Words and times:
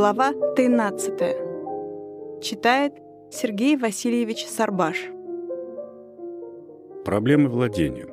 Глава 0.00 0.32
13. 0.54 2.40
Читает 2.40 2.92
Сергей 3.32 3.76
Васильевич 3.76 4.46
Сарбаш. 4.46 4.96
Проблемы 7.04 7.48
владения. 7.48 8.06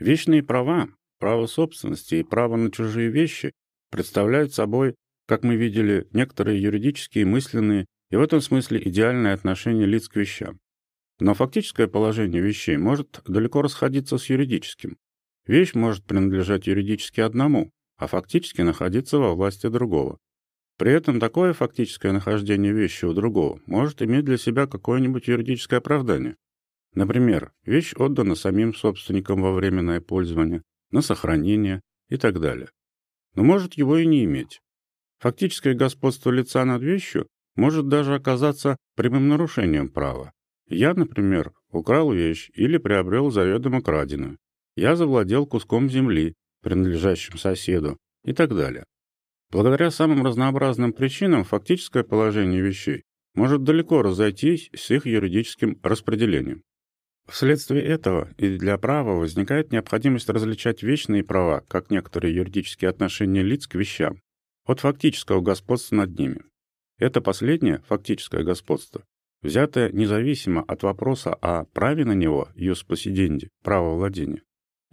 Вечные 0.00 0.42
права, 0.42 0.88
право 1.20 1.46
собственности 1.46 2.16
и 2.16 2.24
право 2.24 2.56
на 2.56 2.72
чужие 2.72 3.10
вещи 3.10 3.52
представляют 3.92 4.52
собой, 4.52 4.96
как 5.28 5.44
мы 5.44 5.54
видели, 5.54 6.08
некоторые 6.12 6.60
юридические, 6.60 7.24
мысленные 7.24 7.86
и 8.10 8.16
в 8.16 8.20
этом 8.20 8.40
смысле 8.40 8.82
идеальное 8.82 9.34
отношение 9.34 9.86
лиц 9.86 10.08
к 10.08 10.16
вещам. 10.16 10.58
Но 11.20 11.32
фактическое 11.32 11.86
положение 11.86 12.42
вещей 12.42 12.76
может 12.76 13.20
далеко 13.24 13.62
расходиться 13.62 14.18
с 14.18 14.28
юридическим. 14.30 14.96
Вещь 15.46 15.74
может 15.74 16.04
принадлежать 16.06 16.66
юридически 16.66 17.20
одному, 17.20 17.70
а 17.96 18.06
фактически 18.06 18.62
находиться 18.62 19.18
во 19.18 19.34
власти 19.34 19.68
другого. 19.68 20.18
При 20.78 20.92
этом 20.92 21.20
такое 21.20 21.54
фактическое 21.54 22.12
нахождение 22.12 22.72
вещи 22.72 23.06
у 23.06 23.14
другого 23.14 23.60
может 23.66 24.02
иметь 24.02 24.24
для 24.24 24.36
себя 24.36 24.66
какое-нибудь 24.66 25.26
юридическое 25.26 25.78
оправдание. 25.78 26.36
Например, 26.94 27.52
вещь 27.64 27.94
отдана 27.96 28.34
самим 28.34 28.74
собственникам 28.74 29.40
во 29.42 29.52
временное 29.52 30.00
пользование, 30.00 30.62
на 30.90 31.00
сохранение 31.00 31.80
и 32.08 32.16
так 32.16 32.40
далее. 32.40 32.68
Но 33.34 33.42
может 33.42 33.74
его 33.74 33.98
и 33.98 34.06
не 34.06 34.24
иметь. 34.24 34.60
Фактическое 35.18 35.74
господство 35.74 36.30
лица 36.30 36.64
над 36.64 36.82
вещью 36.82 37.26
может 37.54 37.88
даже 37.88 38.14
оказаться 38.14 38.76
прямым 38.96 39.28
нарушением 39.28 39.88
права. 39.88 40.32
Я, 40.68 40.94
например, 40.94 41.52
украл 41.70 42.12
вещь 42.12 42.50
или 42.54 42.76
приобрел 42.76 43.30
заведомо 43.30 43.82
краденую. 43.82 44.38
Я 44.74 44.94
завладел 44.96 45.46
куском 45.46 45.88
земли, 45.88 46.34
принадлежащим 46.66 47.38
соседу 47.38 47.96
и 48.24 48.32
так 48.32 48.52
далее. 48.52 48.82
Благодаря 49.52 49.92
самым 49.92 50.26
разнообразным 50.26 50.92
причинам 50.92 51.44
фактическое 51.44 52.02
положение 52.02 52.60
вещей 52.60 53.04
может 53.36 53.62
далеко 53.62 54.02
разойтись 54.02 54.70
с 54.74 54.90
их 54.90 55.06
юридическим 55.06 55.78
распределением. 55.84 56.64
Вследствие 57.28 57.84
этого 57.84 58.30
и 58.36 58.58
для 58.58 58.78
права 58.78 59.12
возникает 59.12 59.70
необходимость 59.70 60.28
различать 60.28 60.82
вечные 60.82 61.22
права, 61.22 61.62
как 61.68 61.92
некоторые 61.92 62.34
юридические 62.34 62.88
отношения 62.88 63.42
лиц 63.42 63.68
к 63.68 63.76
вещам, 63.76 64.20
от 64.64 64.80
фактического 64.80 65.40
господства 65.40 65.94
над 65.94 66.18
ними. 66.18 66.40
Это 66.98 67.20
последнее, 67.20 67.84
фактическое 67.86 68.42
господство, 68.42 69.04
взятое 69.40 69.92
независимо 69.92 70.62
от 70.62 70.82
вопроса 70.82 71.32
о 71.32 71.66
праве 71.66 72.04
на 72.04 72.14
него, 72.14 72.48
юс 72.56 72.82
посиденди, 72.82 73.50
право 73.62 73.94
владения, 73.94 74.42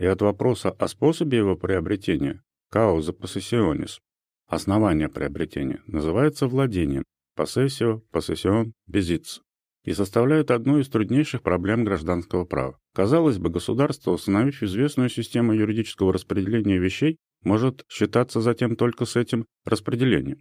и 0.04 0.06
от 0.06 0.22
вопроса 0.22 0.70
о 0.70 0.88
способе 0.90 1.38
его 1.38 1.56
приобретения, 1.56 2.44
causa 2.70 3.18
possessionis, 3.18 4.00
основание 4.48 5.08
приобретения, 5.08 5.82
называется 5.88 6.48
владением, 6.48 7.06
possessio, 7.38 8.02
possession, 8.12 8.74
безиц, 8.86 9.40
и 9.86 9.94
составляют 9.94 10.52
одну 10.52 10.80
из 10.80 10.90
труднейших 10.90 11.42
проблем 11.42 11.86
гражданского 11.86 12.44
права. 12.44 12.78
Казалось 12.94 13.38
бы, 13.38 13.50
государство, 13.50 14.12
установив 14.12 14.62
известную 14.62 15.08
систему 15.08 15.54
юридического 15.54 16.12
распределения 16.12 16.80
вещей, 16.80 17.16
может 17.46 17.86
считаться 17.88 18.42
затем 18.42 18.76
только 18.76 19.06
с 19.06 19.16
этим 19.16 19.46
распределением. 19.64 20.40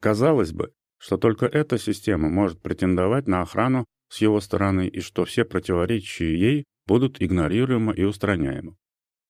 Казалось 0.00 0.50
бы, 0.50 0.72
что 0.98 1.18
только 1.18 1.46
эта 1.46 1.78
система 1.78 2.30
может 2.30 2.60
претендовать 2.60 3.28
на 3.28 3.42
охрану 3.42 3.84
с 4.08 4.20
его 4.20 4.40
стороны 4.40 4.88
и 4.88 4.98
что 4.98 5.24
все 5.24 5.44
противоречия 5.44 6.36
ей 6.36 6.64
будут 6.88 7.22
игнорируемы 7.22 7.94
и 7.94 8.02
устраняемы. 8.02 8.74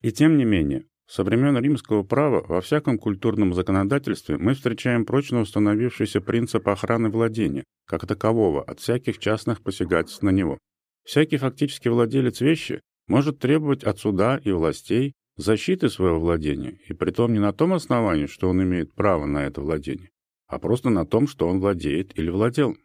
И 0.02 0.12
тем 0.12 0.36
не 0.36 0.44
менее, 0.44 0.86
со 1.06 1.24
времен 1.24 1.56
римского 1.56 2.02
права 2.02 2.44
во 2.46 2.60
всяком 2.60 2.98
культурном 2.98 3.54
законодательстве 3.54 4.36
мы 4.36 4.54
встречаем 4.54 5.04
прочно 5.06 5.40
установившийся 5.40 6.20
принцип 6.20 6.68
охраны 6.68 7.08
владения, 7.08 7.64
как 7.86 8.06
такового, 8.06 8.62
от 8.62 8.80
всяких 8.80 9.18
частных 9.18 9.62
посягательств 9.62 10.22
на 10.22 10.30
него. 10.30 10.58
Всякий 11.04 11.38
фактически 11.38 11.88
владелец 11.88 12.40
вещи 12.40 12.82
может 13.06 13.38
требовать 13.38 13.84
от 13.84 13.98
суда 13.98 14.38
и 14.44 14.52
властей 14.52 15.14
защиты 15.36 15.88
своего 15.88 16.20
владения, 16.20 16.78
и 16.88 16.92
притом 16.92 17.32
не 17.32 17.38
на 17.38 17.52
том 17.52 17.72
основании, 17.72 18.26
что 18.26 18.50
он 18.50 18.62
имеет 18.62 18.92
право 18.92 19.24
на 19.24 19.46
это 19.46 19.62
владение, 19.62 20.10
а 20.46 20.58
просто 20.58 20.90
на 20.90 21.06
том, 21.06 21.26
что 21.26 21.48
он 21.48 21.60
владеет 21.60 22.18
или 22.18 22.28
владел. 22.28 22.76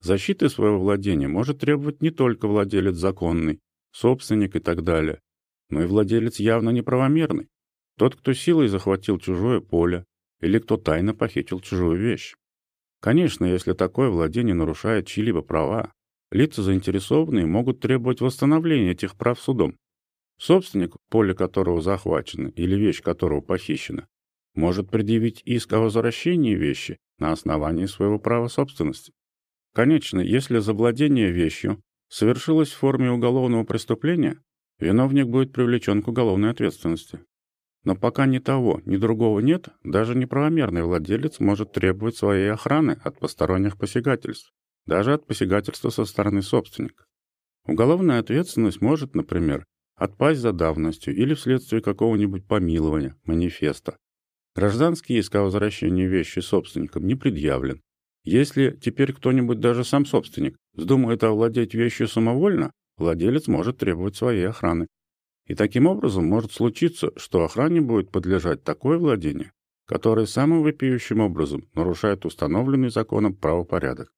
Защиты 0.00 0.50
своего 0.50 0.78
владения 0.78 1.28
может 1.28 1.60
требовать 1.60 2.02
не 2.02 2.10
только 2.10 2.46
владелец 2.46 2.96
законный, 2.96 3.60
собственник 3.92 4.54
и 4.54 4.60
так 4.60 4.84
далее, 4.84 5.20
но 5.70 5.82
и 5.82 5.86
владелец 5.86 6.38
явно 6.40 6.70
неправомерный. 6.70 7.48
Тот, 7.96 8.16
кто 8.16 8.32
силой 8.32 8.68
захватил 8.68 9.18
чужое 9.18 9.60
поле 9.60 10.04
или 10.40 10.58
кто 10.58 10.76
тайно 10.76 11.14
похитил 11.14 11.60
чужую 11.60 11.98
вещь. 11.98 12.34
Конечно, 13.00 13.44
если 13.44 13.72
такое 13.72 14.08
владение 14.08 14.54
нарушает 14.54 15.06
чьи-либо 15.06 15.42
права, 15.42 15.92
лица 16.30 16.62
заинтересованные 16.62 17.46
могут 17.46 17.80
требовать 17.80 18.20
восстановления 18.20 18.92
этих 18.92 19.16
прав 19.16 19.40
судом. 19.40 19.76
Собственник, 20.38 20.96
поле 21.10 21.34
которого 21.34 21.80
захвачено 21.80 22.48
или 22.48 22.76
вещь 22.76 23.02
которого 23.02 23.40
похищена, 23.40 24.06
может 24.54 24.90
предъявить 24.90 25.42
иск 25.44 25.72
о 25.72 25.80
возвращении 25.80 26.54
вещи 26.54 26.98
на 27.18 27.32
основании 27.32 27.86
своего 27.86 28.18
права 28.18 28.48
собственности. 28.48 29.12
Конечно, 29.74 30.20
если 30.20 30.58
завладение 30.58 31.30
вещью 31.30 31.80
совершилось 32.08 32.70
в 32.70 32.76
форме 32.76 33.10
уголовного 33.10 33.64
преступления, 33.64 34.40
виновник 34.78 35.26
будет 35.26 35.52
привлечен 35.52 36.02
к 36.02 36.08
уголовной 36.08 36.50
ответственности. 36.50 37.20
Но 37.84 37.96
пока 37.96 38.26
ни 38.26 38.38
того, 38.38 38.82
ни 38.84 38.96
другого 38.96 39.40
нет, 39.40 39.68
даже 39.82 40.14
неправомерный 40.14 40.82
владелец 40.82 41.40
может 41.40 41.72
требовать 41.72 42.16
своей 42.16 42.50
охраны 42.50 42.98
от 43.02 43.18
посторонних 43.18 43.78
посягательств, 43.78 44.52
даже 44.86 45.14
от 45.14 45.26
посягательства 45.26 45.90
со 45.90 46.04
стороны 46.04 46.42
собственника. 46.42 47.04
Уголовная 47.66 48.18
ответственность 48.18 48.80
может, 48.80 49.14
например, 49.14 49.64
отпасть 49.94 50.40
за 50.40 50.52
давностью 50.52 51.14
или 51.14 51.34
вследствие 51.34 51.82
какого-нибудь 51.82 52.46
помилования, 52.46 53.16
манифеста. 53.24 53.96
Гражданский 54.54 55.18
иск 55.18 55.34
о 55.36 55.42
возвращении 55.42 56.06
вещи 56.06 56.40
собственникам 56.40 57.06
не 57.06 57.14
предъявлен. 57.14 57.80
Если 58.24 58.76
теперь 58.80 59.12
кто-нибудь, 59.12 59.60
даже 59.60 59.84
сам 59.84 60.04
собственник, 60.04 60.56
вздумает 60.74 61.22
овладеть 61.24 61.74
вещью 61.74 62.08
самовольно, 62.08 62.72
владелец 62.98 63.46
может 63.46 63.78
требовать 63.78 64.16
своей 64.16 64.48
охраны. 64.48 64.86
И 65.46 65.54
таким 65.54 65.86
образом 65.86 66.26
может 66.26 66.52
случиться, 66.52 67.10
что 67.16 67.44
охране 67.44 67.80
будет 67.80 68.10
подлежать 68.10 68.62
такое 68.64 68.98
владение, 68.98 69.52
которое 69.86 70.26
самым 70.26 70.62
вопиющим 70.62 71.20
образом 71.20 71.68
нарушает 71.74 72.26
установленный 72.26 72.90
законом 72.90 73.34
правопорядок. 73.34 74.12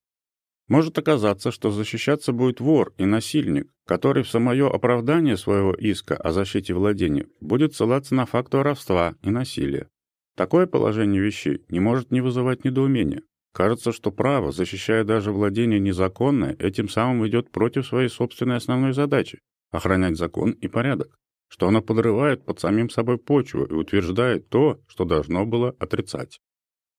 Может 0.71 0.97
оказаться, 0.99 1.51
что 1.51 1.71
защищаться 1.71 2.33
будет 2.33 2.61
вор 2.61 2.95
и 2.97 3.05
насильник, 3.05 3.73
который 3.87 4.23
в 4.23 4.29
самое 4.29 4.69
оправдание 4.69 5.37
своего 5.37 5.75
иска 5.75 6.17
о 6.17 6.31
защите 6.31 6.75
владения 6.75 7.27
будет 7.41 7.75
ссылаться 7.75 8.15
на 8.15 8.25
факт 8.25 8.55
воровства 8.55 9.17
и 9.23 9.31
насилия. 9.31 9.89
Такое 10.37 10.67
положение 10.67 11.21
вещей 11.21 11.65
не 11.69 11.81
может 11.81 12.13
не 12.13 12.21
вызывать 12.21 12.65
недоумения. 12.65 13.23
Кажется, 13.53 13.93
что 13.93 14.13
право, 14.13 14.53
защищая 14.53 15.05
даже 15.05 15.33
владение 15.33 15.81
незаконное, 15.81 16.55
этим 16.59 16.89
самым 16.89 17.27
идет 17.27 17.51
против 17.51 17.87
своей 17.87 18.09
собственной 18.09 18.57
основной 18.57 18.93
задачи– 18.93 19.41
охранять 19.71 20.17
закон 20.17 20.53
и 20.53 20.69
порядок, 20.69 21.19
что 21.49 21.67
оно 21.67 21.83
подрывает 21.83 22.45
под 22.45 22.61
самим 22.61 22.89
собой 22.91 23.19
почву 23.19 23.65
и 23.65 23.73
утверждает 23.73 24.49
то, 24.49 24.81
что 24.87 25.05
должно 25.05 25.47
было 25.47 25.75
отрицать. 25.81 26.41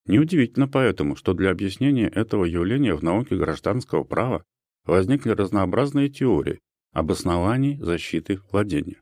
Неудивительно 0.05 0.67
поэтому, 0.67 1.15
что 1.15 1.33
для 1.33 1.51
объяснения 1.51 2.07
этого 2.07 2.43
явления 2.43 2.95
в 2.95 3.03
науке 3.03 3.37
гражданского 3.37 4.03
права 4.03 4.43
возникли 4.85 5.29
разнообразные 5.29 6.09
теории 6.09 6.59
об 6.91 7.11
основании 7.11 7.77
защиты 7.77 8.39
владения. 8.51 8.99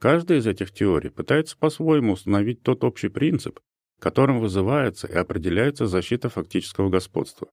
Каждая 0.00 0.38
из 0.38 0.46
этих 0.46 0.72
теорий 0.72 1.10
пытается 1.10 1.56
по-своему 1.58 2.12
установить 2.14 2.62
тот 2.62 2.82
общий 2.82 3.08
принцип, 3.08 3.60
которым 3.98 4.40
вызывается 4.40 5.06
и 5.06 5.14
определяется 5.14 5.86
защита 5.86 6.28
фактического 6.28 6.88
господства. 6.88 7.48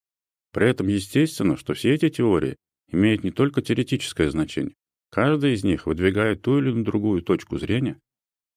При 0.52 0.70
этом 0.70 0.88
естественно, 0.88 1.58
что 1.58 1.74
все 1.74 1.94
эти 1.94 2.10
теории 2.10 2.56
имеют 2.92 3.24
не 3.24 3.32
только 3.32 3.62
теоретическое 3.62 4.30
значение, 4.30 4.76
каждая 5.12 5.54
из 5.54 5.64
них 5.64 5.86
выдвигает 5.86 6.42
ту 6.42 6.60
или 6.60 6.84
другую 6.84 7.22
точку 7.22 7.58
зрения, 7.58 8.00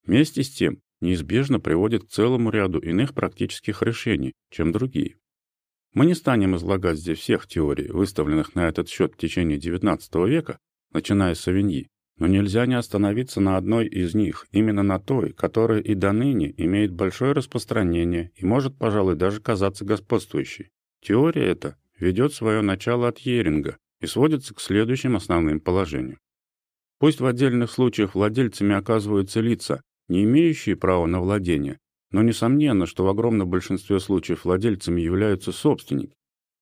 вместе 0.04 0.42
с 0.42 0.50
тем 0.50 0.80
неизбежно 1.00 1.60
приводит 1.60 2.04
к 2.04 2.10
целому 2.10 2.50
ряду 2.50 2.78
иных 2.78 3.14
практических 3.14 3.82
решений, 3.82 4.32
чем 4.50 4.72
другие. 4.72 5.16
Мы 5.94 6.06
не 6.06 6.14
станем 6.14 6.56
излагать 6.56 6.98
здесь 6.98 7.18
всех 7.18 7.46
теорий, 7.46 7.88
выставленных 7.88 8.54
на 8.54 8.68
этот 8.68 8.88
счет 8.88 9.14
в 9.14 9.16
течение 9.16 9.58
XIX 9.58 10.28
века, 10.28 10.58
начиная 10.92 11.34
с 11.34 11.40
Савиньи, 11.40 11.88
но 12.18 12.26
нельзя 12.26 12.66
не 12.66 12.74
остановиться 12.74 13.40
на 13.40 13.56
одной 13.56 13.86
из 13.86 14.14
них, 14.14 14.46
именно 14.50 14.82
на 14.82 14.98
той, 14.98 15.32
которая 15.32 15.80
и 15.80 15.94
до 15.94 16.12
ныне 16.12 16.52
имеет 16.56 16.92
большое 16.92 17.32
распространение 17.32 18.32
и 18.34 18.44
может, 18.44 18.76
пожалуй, 18.76 19.14
даже 19.14 19.40
казаться 19.40 19.84
господствующей. 19.84 20.70
Теория 21.00 21.46
эта 21.46 21.76
ведет 21.98 22.34
свое 22.34 22.60
начало 22.60 23.08
от 23.08 23.18
Йеринга 23.18 23.76
и 24.00 24.06
сводится 24.06 24.54
к 24.54 24.60
следующим 24.60 25.16
основным 25.16 25.60
положениям. 25.60 26.18
Пусть 26.98 27.20
в 27.20 27.26
отдельных 27.26 27.70
случаях 27.70 28.14
владельцами 28.14 28.74
оказываются 28.74 29.40
лица, 29.40 29.82
не 30.08 30.24
имеющие 30.24 30.76
права 30.76 31.06
на 31.06 31.20
владение, 31.20 31.78
Но 32.10 32.22
несомненно, 32.22 32.86
что 32.86 33.04
в 33.04 33.08
огромном 33.08 33.50
большинстве 33.50 34.00
случаев 34.00 34.46
владельцами 34.46 35.02
являются 35.02 35.52
собственники. 35.52 36.14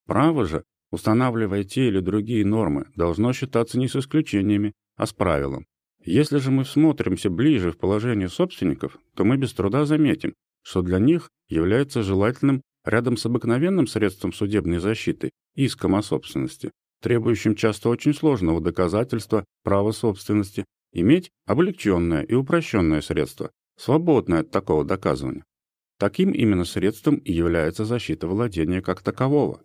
Право 0.05 0.45
же, 0.45 0.65
устанавливая 0.91 1.63
те 1.63 1.87
или 1.87 2.01
другие 2.01 2.45
нормы, 2.45 2.87
должно 2.97 3.33
считаться 3.33 3.79
не 3.79 3.87
с 3.87 3.95
исключениями, 3.95 4.73
а 4.97 5.07
с 5.07 5.13
правилом. 5.13 5.67
Если 6.05 6.39
же 6.39 6.51
мы 6.51 6.65
всмотримся 6.65 7.31
ближе 7.31 7.73
в 7.73 7.79
положение 7.79 8.29
собственников, 8.29 8.99
то 9.15 9.25
мы 9.25 9.37
без 9.37 9.53
труда 9.53 9.85
заметим, 9.85 10.35
что 10.63 10.83
для 10.83 10.99
них 10.99 11.31
является 11.49 12.03
желательным 12.03 12.63
рядом 12.85 13.17
с 13.17 13.27
обыкновенным 13.27 13.87
средством 13.87 14.33
судебной 14.33 14.79
защиты, 14.79 15.31
иском 15.55 15.97
о 15.97 16.03
собственности, 16.03 16.71
требующим 17.03 17.55
часто 17.55 17.89
очень 17.89 18.15
сложного 18.15 18.61
доказательства 18.61 19.45
права 19.65 19.93
собственности, 19.93 20.65
иметь 20.93 21.31
облегченное 21.47 22.23
и 22.23 22.35
упрощенное 22.35 23.01
средство, 23.01 23.51
свободное 23.77 24.41
от 24.41 24.51
такого 24.51 24.85
доказывания. 24.85 25.45
Таким 25.99 26.31
именно 26.31 26.65
средством 26.65 27.17
и 27.17 27.33
является 27.33 27.85
защита 27.85 28.27
владения 28.27 28.83
как 28.83 29.03
такового. 29.03 29.63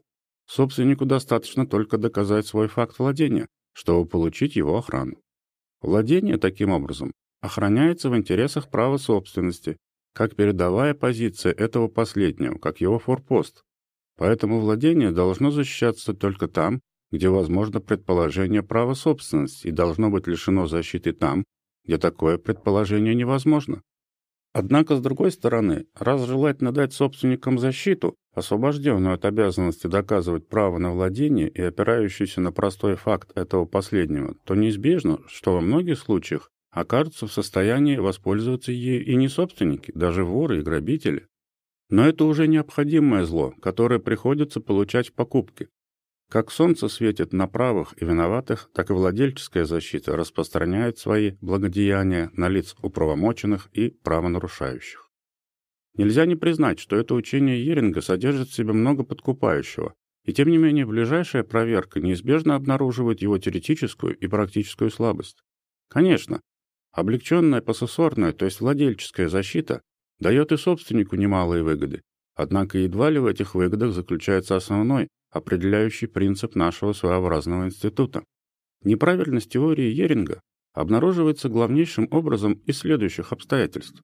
Собственнику 0.48 1.06
достаточно 1.06 1.68
только 1.68 1.98
доказать 1.98 2.48
свой 2.48 2.68
факт 2.68 3.00
владения, 3.00 3.48
чтобы 3.74 4.08
получить 4.08 4.56
его 4.56 4.78
охрану. 4.78 5.22
Владение, 5.82 6.38
таким 6.38 6.72
образом, 6.72 7.12
охраняется 7.42 8.10
в 8.10 8.18
интересах 8.18 8.70
права 8.70 8.98
собственности, 8.98 9.78
как 10.14 10.36
передовая 10.36 10.94
позиция 10.94 11.54
этого 11.54 11.88
последнего, 11.88 12.58
как 12.58 12.82
его 12.82 13.00
форпост. 13.00 13.64
Поэтому 14.18 14.60
владение 14.60 15.12
должно 15.12 15.52
защищаться 15.52 16.14
только 16.14 16.48
там, 16.48 16.82
где 17.12 17.30
возможно 17.30 17.82
предположение 17.82 18.64
права 18.64 18.94
собственности 18.94 19.68
и 19.68 19.72
должно 19.72 20.10
быть 20.10 20.28
лишено 20.28 20.68
защиты 20.68 21.12
там, 21.14 21.44
где 21.84 21.98
такое 21.98 22.38
предположение 22.38 23.16
невозможно. 23.16 23.82
Однако, 24.54 24.98
с 24.98 25.02
другой 25.02 25.32
стороны, 25.32 25.86
раз 25.96 26.26
желательно 26.26 26.74
дать 26.74 26.94
собственникам 26.94 27.58
защиту, 27.58 28.16
освобожденную 28.34 29.16
от 29.16 29.24
обязанности 29.24 29.88
доказывать 29.88 30.48
право 30.48 30.78
на 30.78 30.92
владение 30.92 31.48
и 31.48 31.62
опирающуюся 31.62 32.42
на 32.42 32.52
простой 32.52 32.96
факт 32.96 33.32
этого 33.36 33.66
последнего, 33.66 34.36
то 34.44 34.56
неизбежно, 34.56 35.20
что 35.28 35.54
во 35.54 35.62
многих 35.62 36.00
случаях 36.00 36.52
окажутся 36.70 37.28
в 37.28 37.34
состоянии 37.34 37.98
воспользоваться 37.98 38.72
ею 38.74 39.06
и 39.06 39.16
не 39.16 39.30
собственники, 39.30 39.92
даже 39.96 40.26
воры 40.26 40.60
и 40.60 40.64
грабители. 40.64 41.28
Но 41.90 42.06
это 42.06 42.26
уже 42.26 42.48
необходимое 42.48 43.26
зло, 43.26 43.54
которое 43.62 44.00
приходится 44.00 44.60
получать 44.60 45.10
в 45.10 45.14
покупке, 45.14 45.68
как 46.32 46.50
солнце 46.50 46.88
светит 46.88 47.34
на 47.34 47.46
правых 47.46 47.94
и 48.02 48.06
виноватых, 48.06 48.70
так 48.74 48.90
и 48.90 48.94
владельческая 48.94 49.66
защита 49.66 50.16
распространяет 50.16 50.98
свои 50.98 51.34
благодеяния 51.42 52.32
на 52.34 52.48
лиц 52.48 52.74
управомоченных 52.82 53.70
и 53.74 53.90
правонарушающих. 53.90 55.10
Нельзя 55.98 56.26
не 56.26 56.38
признать, 56.38 56.80
что 56.80 56.96
это 56.96 57.16
учение 57.16 57.66
Еринга 57.66 58.00
содержит 58.00 58.48
в 58.48 58.54
себе 58.54 58.72
много 58.72 59.04
подкупающего, 59.04 59.94
и 60.24 60.32
тем 60.32 60.48
не 60.48 60.58
менее 60.58 60.86
ближайшая 60.86 61.44
проверка 61.44 62.00
неизбежно 62.00 62.56
обнаруживает 62.56 63.22
его 63.22 63.38
теоретическую 63.38 64.16
и 64.16 64.28
практическую 64.28 64.90
слабость. 64.90 65.44
Конечно, 65.90 66.40
облегченная 66.94 67.60
поссессорная, 67.60 68.32
то 68.32 68.46
есть 68.46 68.62
владельческая 68.62 69.28
защита, 69.28 69.82
дает 70.20 70.54
и 70.54 70.58
собственнику 70.58 71.18
немалые 71.18 71.64
выгоды, 71.64 72.04
однако 72.36 72.78
едва 72.78 73.10
ли 73.10 73.20
в 73.20 73.26
этих 73.26 73.54
выгодах 73.54 73.92
заключается 73.92 74.56
основной, 74.56 75.10
определяющий 75.32 76.08
принцип 76.08 76.56
нашего 76.56 76.94
своеобразного 76.94 77.66
института. 77.66 78.24
Неправильность 78.84 79.52
теории 79.52 79.92
Еринга 79.92 80.42
обнаруживается 80.74 81.50
главнейшим 81.50 82.08
образом 82.12 82.54
из 82.66 82.80
следующих 82.80 83.32
обстоятельств. 83.32 84.02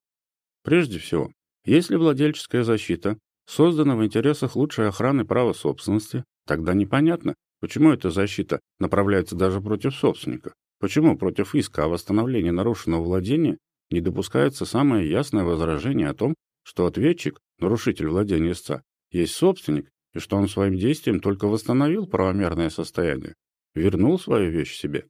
Прежде 0.64 0.98
всего, 0.98 1.30
если 1.64 1.96
владельческая 1.96 2.62
защита 2.64 3.18
создана 3.46 3.96
в 3.96 4.04
интересах 4.04 4.56
лучшей 4.56 4.88
охраны 4.88 5.24
права 5.24 5.52
собственности, 5.52 6.24
тогда 6.46 6.74
непонятно, 6.74 7.34
почему 7.60 7.90
эта 7.92 8.10
защита 8.10 8.60
направляется 8.78 9.36
даже 9.36 9.60
против 9.60 9.94
собственника, 9.94 10.52
почему 10.80 11.16
против 11.16 11.54
иска 11.54 11.84
о 11.84 11.88
восстановлении 11.88 12.50
нарушенного 12.50 13.02
владения 13.02 13.58
не 13.90 14.00
допускается 14.00 14.66
самое 14.66 15.08
ясное 15.08 15.44
возражение 15.44 16.08
о 16.08 16.14
том, 16.14 16.34
что 16.62 16.86
ответчик, 16.86 17.38
нарушитель 17.58 18.08
владения 18.08 18.52
истца, 18.52 18.82
есть 19.10 19.34
собственник 19.34 19.88
и 20.18 20.20
что 20.20 20.36
он 20.36 20.48
своим 20.48 20.76
действием 20.76 21.20
только 21.20 21.46
восстановил 21.46 22.06
правомерное 22.06 22.70
состояние, 22.70 23.34
вернул 23.74 24.18
свою 24.18 24.50
вещь 24.50 24.76
себе. 24.76 25.08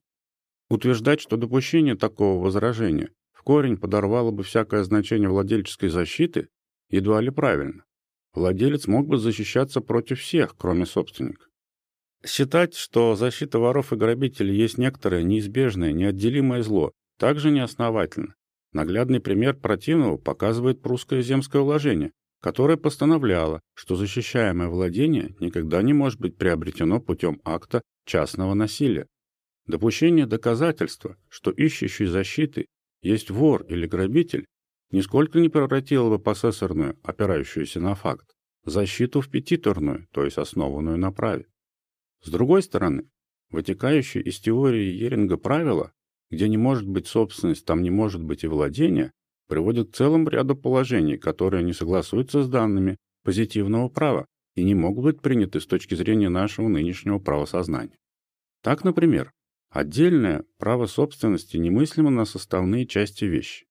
Утверждать, 0.70 1.20
что 1.20 1.36
допущение 1.36 1.96
такого 1.96 2.42
возражения 2.42 3.10
в 3.32 3.42
корень 3.42 3.78
подорвало 3.78 4.30
бы 4.30 4.42
всякое 4.42 4.84
значение 4.84 5.28
владельческой 5.28 5.88
защиты, 5.88 6.48
едва 6.90 7.20
ли 7.20 7.30
правильно. 7.30 7.84
Владелец 8.34 8.86
мог 8.86 9.08
бы 9.08 9.16
защищаться 9.16 9.80
против 9.80 10.20
всех, 10.20 10.54
кроме 10.56 10.84
собственника. 10.84 11.46
Считать, 12.24 12.74
что 12.74 13.14
защита 13.14 13.58
воров 13.58 13.92
и 13.92 13.96
грабителей 13.96 14.54
есть 14.54 14.76
некоторое 14.76 15.22
неизбежное, 15.22 15.92
неотделимое 15.92 16.62
зло, 16.62 16.92
также 17.18 17.50
неосновательно. 17.50 18.34
Наглядный 18.72 19.20
пример 19.20 19.56
противного 19.56 20.18
показывает 20.18 20.82
прусское 20.82 21.22
земское 21.22 21.62
уложение, 21.62 22.12
которое 22.40 22.76
постановляло, 22.76 23.60
что 23.74 23.96
защищаемое 23.96 24.68
владение 24.68 25.34
никогда 25.40 25.82
не 25.82 25.92
может 25.92 26.20
быть 26.20 26.36
приобретено 26.36 27.00
путем 27.00 27.40
акта 27.44 27.82
частного 28.04 28.54
насилия. 28.54 29.06
Допущение 29.66 30.26
доказательства, 30.26 31.16
что 31.28 31.50
ищущий 31.50 32.06
защиты 32.06 32.66
есть 33.02 33.30
вор 33.30 33.64
или 33.64 33.86
грабитель, 33.86 34.46
нисколько 34.90 35.40
не 35.40 35.48
превратило 35.48 36.08
бы 36.08 36.18
посессорную, 36.18 36.98
опирающуюся 37.02 37.80
на 37.80 37.94
факт, 37.94 38.32
защиту 38.64 39.20
в 39.20 39.28
петиторную, 39.28 40.06
то 40.12 40.24
есть 40.24 40.38
основанную 40.38 40.96
на 40.96 41.12
праве. 41.12 41.46
С 42.22 42.30
другой 42.30 42.62
стороны, 42.62 43.08
вытекающее 43.50 44.22
из 44.22 44.38
теории 44.40 44.92
Еринга 44.92 45.36
правило, 45.36 45.92
где 46.30 46.48
не 46.48 46.56
может 46.56 46.88
быть 46.88 47.06
собственность, 47.06 47.64
там 47.64 47.82
не 47.82 47.90
может 47.90 48.22
быть 48.22 48.44
и 48.44 48.48
владение, 48.48 49.12
приводит 49.48 49.90
к 49.90 49.96
целому 49.96 50.28
ряду 50.28 50.54
положений, 50.54 51.16
которые 51.16 51.64
не 51.64 51.72
согласуются 51.72 52.42
с 52.42 52.48
данными 52.48 52.96
позитивного 53.24 53.88
права 53.88 54.26
и 54.54 54.62
не 54.62 54.74
могут 54.74 55.04
быть 55.04 55.20
приняты 55.20 55.60
с 55.60 55.66
точки 55.66 55.94
зрения 55.94 56.28
нашего 56.28 56.68
нынешнего 56.68 57.18
правосознания. 57.18 57.98
Так, 58.62 58.84
например, 58.84 59.32
отдельное 59.70 60.44
право 60.58 60.86
собственности 60.86 61.56
немыслимо 61.56 62.10
на 62.10 62.24
составные 62.24 62.86
части 62.86 63.24
вещи. 63.24 63.66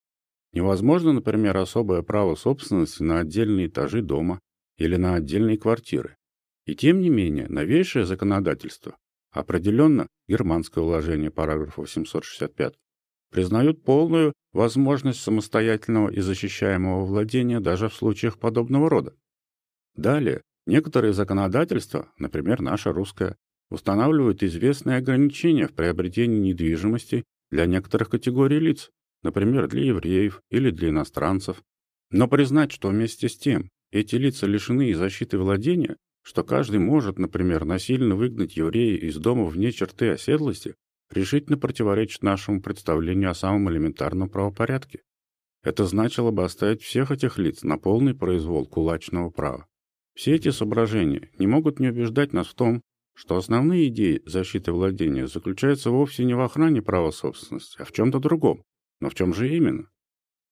Невозможно, 0.54 1.14
например, 1.14 1.58
особое 1.58 2.02
право 2.02 2.36
собственности 2.36 3.04
на 3.04 3.20
отдельные 3.20 3.68
этажи 3.68 4.02
дома 4.02 4.40
или 4.78 4.96
на 4.96 5.16
отдельные 5.16 5.58
квартиры. 5.58 6.16
И 6.66 6.76
тем 6.76 7.02
не 7.02 7.10
менее, 7.10 7.48
новейшее 7.48 8.06
законодательство, 8.06 8.98
определенно 9.32 10.08
германское 10.28 10.84
уложение 10.84 11.32
параграфа 11.32 11.82
865, 11.82 12.76
признают 13.32 13.84
полную 13.84 14.34
возможность 14.54 15.22
самостоятельного 15.22 16.10
и 16.10 16.20
защищаемого 16.20 17.06
владения 17.06 17.60
даже 17.60 17.90
в 17.90 17.96
случаях 17.96 18.40
подобного 18.40 18.90
рода. 18.90 19.16
Далее, 19.96 20.42
некоторые 20.66 21.14
законодательства, 21.14 22.12
например, 22.18 22.62
наше 22.62 22.92
русское, 22.92 23.36
устанавливают 23.70 24.44
известные 24.44 24.98
ограничения 24.98 25.68
в 25.68 25.74
приобретении 25.74 26.52
недвижимости 26.52 27.24
для 27.52 27.66
некоторых 27.66 28.10
категорий 28.10 28.60
лиц, 28.60 28.90
например, 29.24 29.68
для 29.68 29.86
евреев 29.86 30.42
или 30.50 30.70
для 30.70 30.90
иностранцев. 30.90 31.62
Но 32.12 32.28
признать, 32.28 32.72
что 32.72 32.90
вместе 32.90 33.28
с 33.28 33.38
тем 33.38 33.70
эти 33.92 34.16
лица 34.16 34.48
лишены 34.48 34.90
и 34.90 34.94
защиты 34.94 35.38
владения, 35.38 35.98
что 36.24 36.44
каждый 36.44 36.80
может, 36.80 37.20
например, 37.20 37.66
насильно 37.66 38.16
выгнать 38.16 38.58
еврея 38.58 38.98
из 38.98 39.16
дома 39.18 39.46
вне 39.46 39.72
черты 39.72 40.10
оседлости, 40.12 40.76
решительно 41.12 41.58
противоречит 41.58 42.24
нашему 42.24 42.62
представлению 42.62 43.32
о 43.32 43.36
самом 43.36 43.70
элементарном 43.70 44.30
правопорядке. 44.30 45.02
Это 45.64 45.86
значило 45.86 46.32
бы 46.32 46.44
оставить 46.44 46.82
всех 46.82 47.12
этих 47.12 47.38
лиц 47.38 47.64
на 47.64 47.78
полный 47.78 48.14
произвол 48.14 48.66
кулачного 48.66 49.30
права. 49.30 49.68
Все 50.14 50.36
эти 50.36 50.50
соображения 50.50 51.30
не 51.38 51.48
могут 51.48 51.80
не 51.80 51.90
убеждать 51.90 52.34
нас 52.34 52.48
в 52.48 52.56
том, 52.56 52.82
что 53.14 53.36
основные 53.36 53.88
идеи 53.88 54.22
защиты 54.26 54.72
владения 54.72 55.28
заключаются 55.28 55.90
вовсе 55.90 56.24
не 56.24 56.36
в 56.36 56.42
охране 56.42 56.82
права 56.82 57.12
собственности, 57.12 57.82
а 57.82 57.86
в 57.86 57.92
чем-то 57.92 58.20
другом. 58.20 58.64
Но 59.00 59.10
в 59.10 59.16
чем 59.16 59.34
же 59.34 59.54
именно? 59.54 59.90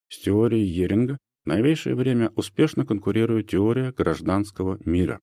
С 0.08 0.18
теорией 0.18 0.66
Еринга 0.66 1.18
в 1.44 1.48
новейшее 1.48 1.94
время 1.94 2.32
успешно 2.34 2.84
конкурирует 2.84 3.50
теория 3.50 3.92
гражданского 3.92 4.78
мира. 4.84 5.20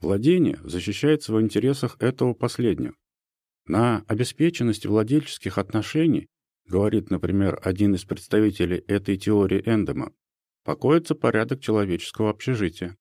Владение 0.00 0.58
защищается 0.64 1.32
в 1.32 1.40
интересах 1.40 1.96
этого 2.00 2.34
последнего, 2.34 2.94
на 3.66 4.04
обеспеченность 4.08 4.86
владельческих 4.86 5.58
отношений, 5.58 6.28
говорит, 6.66 7.10
например, 7.10 7.60
один 7.62 7.94
из 7.94 8.04
представителей 8.04 8.84
этой 8.88 9.16
теории 9.16 9.62
Эндема, 9.66 10.12
покоится 10.64 11.14
порядок 11.14 11.60
человеческого 11.60 12.30
общежития. 12.30 12.96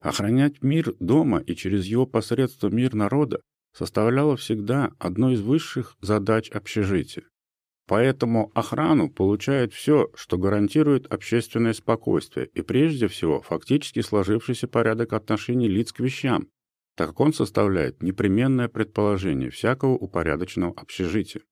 Охранять 0.00 0.62
мир 0.62 0.94
дома 1.00 1.38
и 1.38 1.54
через 1.54 1.86
его 1.86 2.06
посредство 2.06 2.68
мир 2.68 2.94
народа 2.94 3.40
составляло 3.72 4.36
всегда 4.36 4.92
одной 4.98 5.34
из 5.34 5.40
высших 5.40 5.96
задач 6.00 6.50
общежития. 6.50 7.24
Поэтому 7.86 8.50
охрану 8.54 9.10
получает 9.10 9.74
все, 9.74 10.10
что 10.14 10.38
гарантирует 10.38 11.06
общественное 11.12 11.74
спокойствие 11.74 12.46
и 12.54 12.62
прежде 12.62 13.08
всего 13.08 13.42
фактически 13.42 14.00
сложившийся 14.00 14.68
порядок 14.68 15.12
отношений 15.12 15.68
лиц 15.68 15.92
к 15.92 16.00
вещам, 16.00 16.48
так 16.96 17.08
как 17.08 17.20
он 17.20 17.32
составляет 17.32 18.02
непременное 18.02 18.68
предположение 18.68 19.50
всякого 19.50 19.92
упорядоченного 19.92 20.74
общежития. 20.76 21.42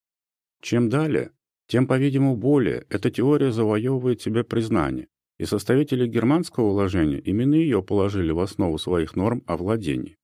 Чем 0.61 0.89
далее, 0.89 1.31
тем, 1.67 1.87
по-видимому, 1.87 2.37
более 2.37 2.85
эта 2.89 3.11
теория 3.11 3.51
завоевывает 3.51 4.21
себе 4.21 4.43
признание, 4.43 5.07
и 5.37 5.45
составители 5.45 6.07
германского 6.07 6.65
уложения 6.65 7.19
именно 7.19 7.55
ее 7.55 7.83
положили 7.83 8.31
в 8.31 8.39
основу 8.39 8.77
своих 8.77 9.15
норм 9.15 9.43
о 9.47 9.57
владении. 9.57 10.17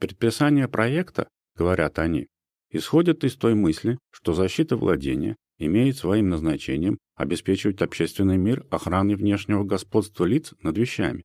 Предписание 0.00 0.68
проекта, 0.68 1.28
говорят 1.56 1.98
они, 1.98 2.28
исходит 2.70 3.24
из 3.24 3.36
той 3.36 3.54
мысли, 3.54 3.98
что 4.10 4.32
защита 4.32 4.76
владения 4.76 5.36
имеет 5.58 5.96
своим 5.96 6.28
назначением 6.28 6.98
обеспечивать 7.16 7.82
общественный 7.82 8.36
мир 8.36 8.64
охраной 8.70 9.16
внешнего 9.16 9.64
господства 9.64 10.24
лиц 10.24 10.54
над 10.62 10.78
вещами. 10.78 11.24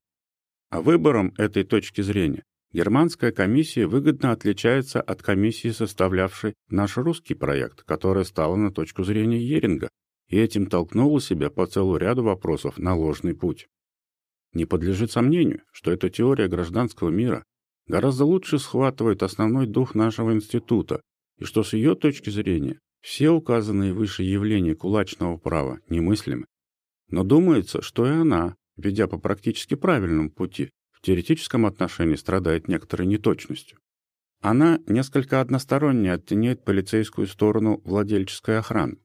А 0.70 0.80
выбором 0.80 1.32
этой 1.38 1.62
точки 1.62 2.00
зрения 2.00 2.42
германская 2.74 3.30
комиссия 3.30 3.86
выгодно 3.86 4.32
отличается 4.32 5.00
от 5.00 5.22
комиссии, 5.22 5.68
составлявшей 5.68 6.54
наш 6.68 6.96
русский 6.96 7.34
проект, 7.34 7.84
которая 7.84 8.24
стала 8.24 8.56
на 8.56 8.72
точку 8.72 9.04
зрения 9.04 9.40
Еринга 9.40 9.88
и 10.28 10.36
этим 10.36 10.66
толкнула 10.66 11.20
себя 11.20 11.50
по 11.50 11.66
целу 11.66 11.96
ряду 11.96 12.24
вопросов 12.24 12.76
на 12.76 12.96
ложный 12.96 13.34
путь. 13.34 13.68
Не 14.52 14.64
подлежит 14.64 15.12
сомнению, 15.12 15.62
что 15.72 15.92
эта 15.92 16.10
теория 16.10 16.48
гражданского 16.48 17.10
мира 17.10 17.44
гораздо 17.86 18.24
лучше 18.24 18.58
схватывает 18.58 19.22
основной 19.22 19.66
дух 19.68 19.94
нашего 19.94 20.32
института, 20.32 21.00
и 21.38 21.44
что 21.44 21.62
с 21.62 21.74
ее 21.74 21.94
точки 21.94 22.30
зрения 22.30 22.80
все 23.00 23.30
указанные 23.30 23.92
выше 23.92 24.24
явления 24.24 24.74
кулачного 24.74 25.36
права 25.36 25.78
немыслимы. 25.88 26.46
Но 27.08 27.22
думается, 27.22 27.82
что 27.82 28.06
и 28.06 28.10
она, 28.10 28.56
ведя 28.76 29.06
по 29.06 29.18
практически 29.18 29.74
правильному 29.74 30.30
пути, 30.30 30.70
теоретическом 31.04 31.66
отношении 31.66 32.16
страдает 32.16 32.66
некоторой 32.66 33.06
неточностью. 33.06 33.78
Она 34.40 34.80
несколько 34.86 35.40
односторонне 35.40 36.12
оттеняет 36.12 36.64
полицейскую 36.64 37.26
сторону 37.26 37.80
владельческой 37.84 38.58
охраны. 38.58 38.98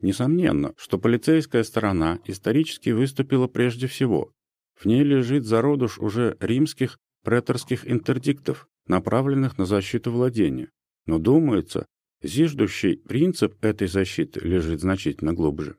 Несомненно, 0.00 0.74
что 0.76 0.98
полицейская 0.98 1.62
сторона 1.62 2.18
исторически 2.24 2.90
выступила 2.90 3.46
прежде 3.46 3.86
всего. 3.86 4.32
В 4.74 4.86
ней 4.86 5.04
лежит 5.04 5.44
зародыш 5.44 5.98
уже 5.98 6.36
римских 6.40 6.98
преторских 7.22 7.88
интердиктов, 7.88 8.66
направленных 8.86 9.58
на 9.58 9.66
защиту 9.66 10.10
владения. 10.10 10.70
Но 11.06 11.18
думается, 11.18 11.86
зиждущий 12.20 12.96
принцип 12.96 13.64
этой 13.64 13.86
защиты 13.86 14.40
лежит 14.40 14.80
значительно 14.80 15.32
глубже. 15.32 15.76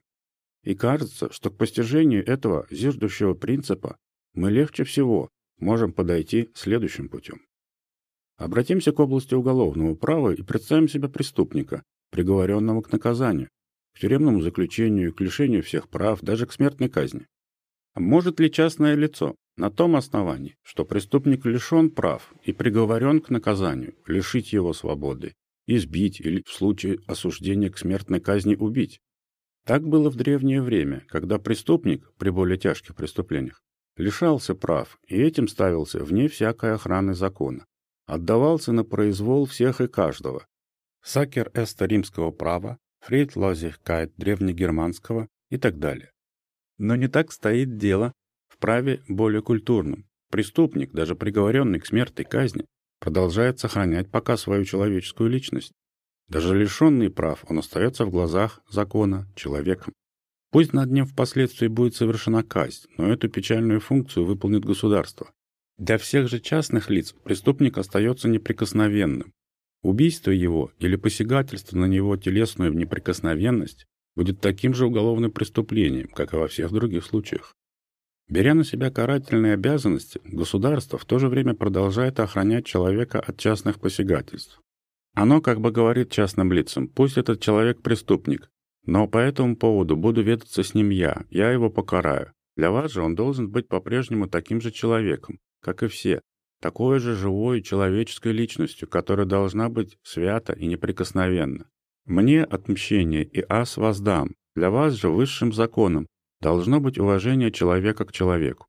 И 0.62 0.74
кажется, 0.74 1.30
что 1.30 1.50
к 1.50 1.58
постижению 1.58 2.26
этого 2.26 2.66
зиждущего 2.70 3.34
принципа 3.34 3.98
мы 4.32 4.50
легче 4.50 4.84
всего 4.84 5.28
можем 5.58 5.92
подойти 5.92 6.50
следующим 6.54 7.08
путем. 7.08 7.40
Обратимся 8.36 8.92
к 8.92 8.98
области 8.98 9.34
уголовного 9.34 9.94
права 9.94 10.34
и 10.34 10.42
представим 10.42 10.88
себе 10.88 11.08
преступника, 11.08 11.82
приговоренного 12.10 12.82
к 12.82 12.90
наказанию, 12.92 13.48
к 13.94 14.00
тюремному 14.00 14.40
заключению, 14.40 15.14
к 15.14 15.20
лишению 15.20 15.62
всех 15.62 15.88
прав, 15.88 16.20
даже 16.20 16.46
к 16.46 16.52
смертной 16.52 16.88
казни. 16.88 17.26
Может 17.94 18.40
ли 18.40 18.50
частное 18.50 18.96
лицо 18.96 19.36
на 19.56 19.70
том 19.70 19.94
основании, 19.94 20.56
что 20.62 20.84
преступник 20.84 21.46
лишен 21.46 21.90
прав 21.90 22.34
и 22.42 22.52
приговорен 22.52 23.20
к 23.20 23.30
наказанию, 23.30 23.94
лишить 24.06 24.52
его 24.52 24.72
свободы, 24.72 25.34
избить 25.66 26.20
или 26.20 26.42
в 26.44 26.52
случае 26.52 26.98
осуждения 27.06 27.70
к 27.70 27.78
смертной 27.78 28.20
казни 28.20 28.56
убить? 28.56 29.00
Так 29.64 29.86
было 29.86 30.10
в 30.10 30.16
древнее 30.16 30.60
время, 30.60 31.04
когда 31.08 31.38
преступник 31.38 32.12
при 32.18 32.30
более 32.30 32.58
тяжких 32.58 32.96
преступлениях 32.96 33.62
лишался 33.96 34.54
прав 34.54 34.98
и 35.06 35.16
этим 35.20 35.48
ставился 35.48 36.02
вне 36.02 36.28
всякой 36.28 36.74
охраны 36.74 37.14
закона, 37.14 37.66
отдавался 38.06 38.72
на 38.72 38.84
произвол 38.84 39.46
всех 39.46 39.80
и 39.80 39.88
каждого. 39.88 40.46
Sacer 41.02 41.50
esto 41.54 41.86
римского 41.86 42.30
права, 42.30 42.78
Friedlosigkeit 43.00 44.14
древнегерманского 44.16 45.28
и 45.50 45.58
так 45.58 45.78
далее. 45.78 46.10
Но 46.78 46.96
не 46.96 47.08
так 47.08 47.32
стоит 47.32 47.76
дело 47.76 48.12
в 48.48 48.58
праве 48.58 49.02
более 49.08 49.42
культурном. 49.42 50.06
Преступник, 50.30 50.92
даже 50.92 51.14
приговоренный 51.14 51.80
к 51.80 51.86
смертной 51.86 52.24
казни, 52.24 52.64
продолжает 53.00 53.60
сохранять 53.60 54.10
пока 54.10 54.36
свою 54.36 54.64
человеческую 54.64 55.30
личность. 55.30 55.72
Даже 56.28 56.58
лишенный 56.58 57.10
прав, 57.10 57.44
он 57.48 57.58
остается 57.58 58.06
в 58.06 58.10
глазах 58.10 58.60
закона 58.70 59.28
человеком. 59.36 59.92
Пусть 60.54 60.72
над 60.72 60.88
ним 60.92 61.04
впоследствии 61.04 61.66
будет 61.66 61.96
совершена 61.96 62.44
казнь, 62.44 62.86
но 62.96 63.12
эту 63.12 63.28
печальную 63.28 63.80
функцию 63.80 64.24
выполнит 64.24 64.64
государство. 64.64 65.32
Для 65.78 65.98
всех 65.98 66.28
же 66.28 66.38
частных 66.38 66.90
лиц 66.90 67.12
преступник 67.24 67.76
остается 67.76 68.28
неприкосновенным. 68.28 69.32
Убийство 69.82 70.30
его 70.30 70.70
или 70.78 70.94
посягательство 70.94 71.76
на 71.76 71.86
него 71.86 72.16
телесную 72.16 72.72
неприкосновенность 72.72 73.84
будет 74.14 74.40
таким 74.40 74.74
же 74.74 74.86
уголовным 74.86 75.32
преступлением, 75.32 76.06
как 76.06 76.32
и 76.32 76.36
во 76.36 76.46
всех 76.46 76.70
других 76.70 77.04
случаях. 77.04 77.52
Беря 78.28 78.54
на 78.54 78.62
себя 78.62 78.92
карательные 78.92 79.54
обязанности, 79.54 80.20
государство 80.24 81.00
в 81.00 81.04
то 81.04 81.18
же 81.18 81.26
время 81.28 81.54
продолжает 81.54 82.20
охранять 82.20 82.64
человека 82.64 83.18
от 83.18 83.38
частных 83.38 83.80
посягательств. 83.80 84.60
Оно 85.14 85.40
как 85.40 85.60
бы 85.60 85.72
говорит 85.72 86.12
частным 86.12 86.52
лицам, 86.52 86.86
пусть 86.86 87.18
этот 87.18 87.40
человек 87.40 87.82
преступник, 87.82 88.48
но 88.86 89.06
по 89.08 89.18
этому 89.18 89.56
поводу 89.56 89.96
буду 89.96 90.22
ведаться 90.22 90.62
с 90.62 90.74
ним 90.74 90.90
я, 90.90 91.24
я 91.30 91.50
его 91.50 91.70
покараю. 91.70 92.32
Для 92.56 92.70
вас 92.70 92.92
же 92.92 93.02
он 93.02 93.14
должен 93.14 93.50
быть 93.50 93.68
по-прежнему 93.68 94.28
таким 94.28 94.60
же 94.60 94.70
человеком, 94.70 95.40
как 95.60 95.82
и 95.82 95.88
все, 95.88 96.20
такой 96.60 97.00
же 97.00 97.14
живой 97.14 97.62
человеческой 97.62 98.32
личностью, 98.32 98.88
которая 98.88 99.26
должна 99.26 99.68
быть 99.68 99.98
свята 100.02 100.52
и 100.52 100.66
неприкосновенна. 100.66 101.66
Мне 102.06 102.44
отмщение 102.44 103.24
и 103.24 103.44
ас 103.48 103.76
воздам, 103.76 104.34
для 104.54 104.70
вас 104.70 104.94
же 104.94 105.08
высшим 105.08 105.52
законом 105.52 106.06
должно 106.40 106.80
быть 106.80 106.98
уважение 106.98 107.50
человека 107.50 108.04
к 108.04 108.12
человеку. 108.12 108.66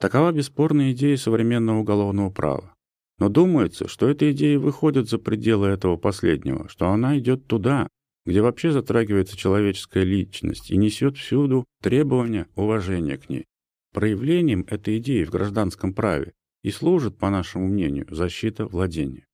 Такова 0.00 0.32
бесспорная 0.32 0.92
идея 0.92 1.16
современного 1.16 1.78
уголовного 1.78 2.30
права. 2.30 2.74
Но 3.18 3.30
думается, 3.30 3.88
что 3.88 4.08
эта 4.08 4.30
идея 4.32 4.58
выходит 4.58 5.08
за 5.08 5.18
пределы 5.18 5.68
этого 5.68 5.96
последнего, 5.96 6.68
что 6.68 6.90
она 6.90 7.18
идет 7.18 7.46
туда, 7.46 7.88
где 8.26 8.42
вообще 8.42 8.72
затрагивается 8.72 9.36
человеческая 9.36 10.04
личность 10.04 10.70
и 10.70 10.76
несет 10.76 11.16
всюду 11.16 11.64
требования 11.82 12.48
уважения 12.54 13.16
к 13.16 13.30
ней. 13.30 13.46
Проявлением 13.94 14.66
этой 14.68 14.98
идеи 14.98 15.24
в 15.24 15.30
гражданском 15.30 15.94
праве 15.94 16.34
и 16.62 16.70
служит, 16.70 17.16
по 17.16 17.30
нашему 17.30 17.68
мнению, 17.68 18.06
защита 18.10 18.66
владения. 18.66 19.24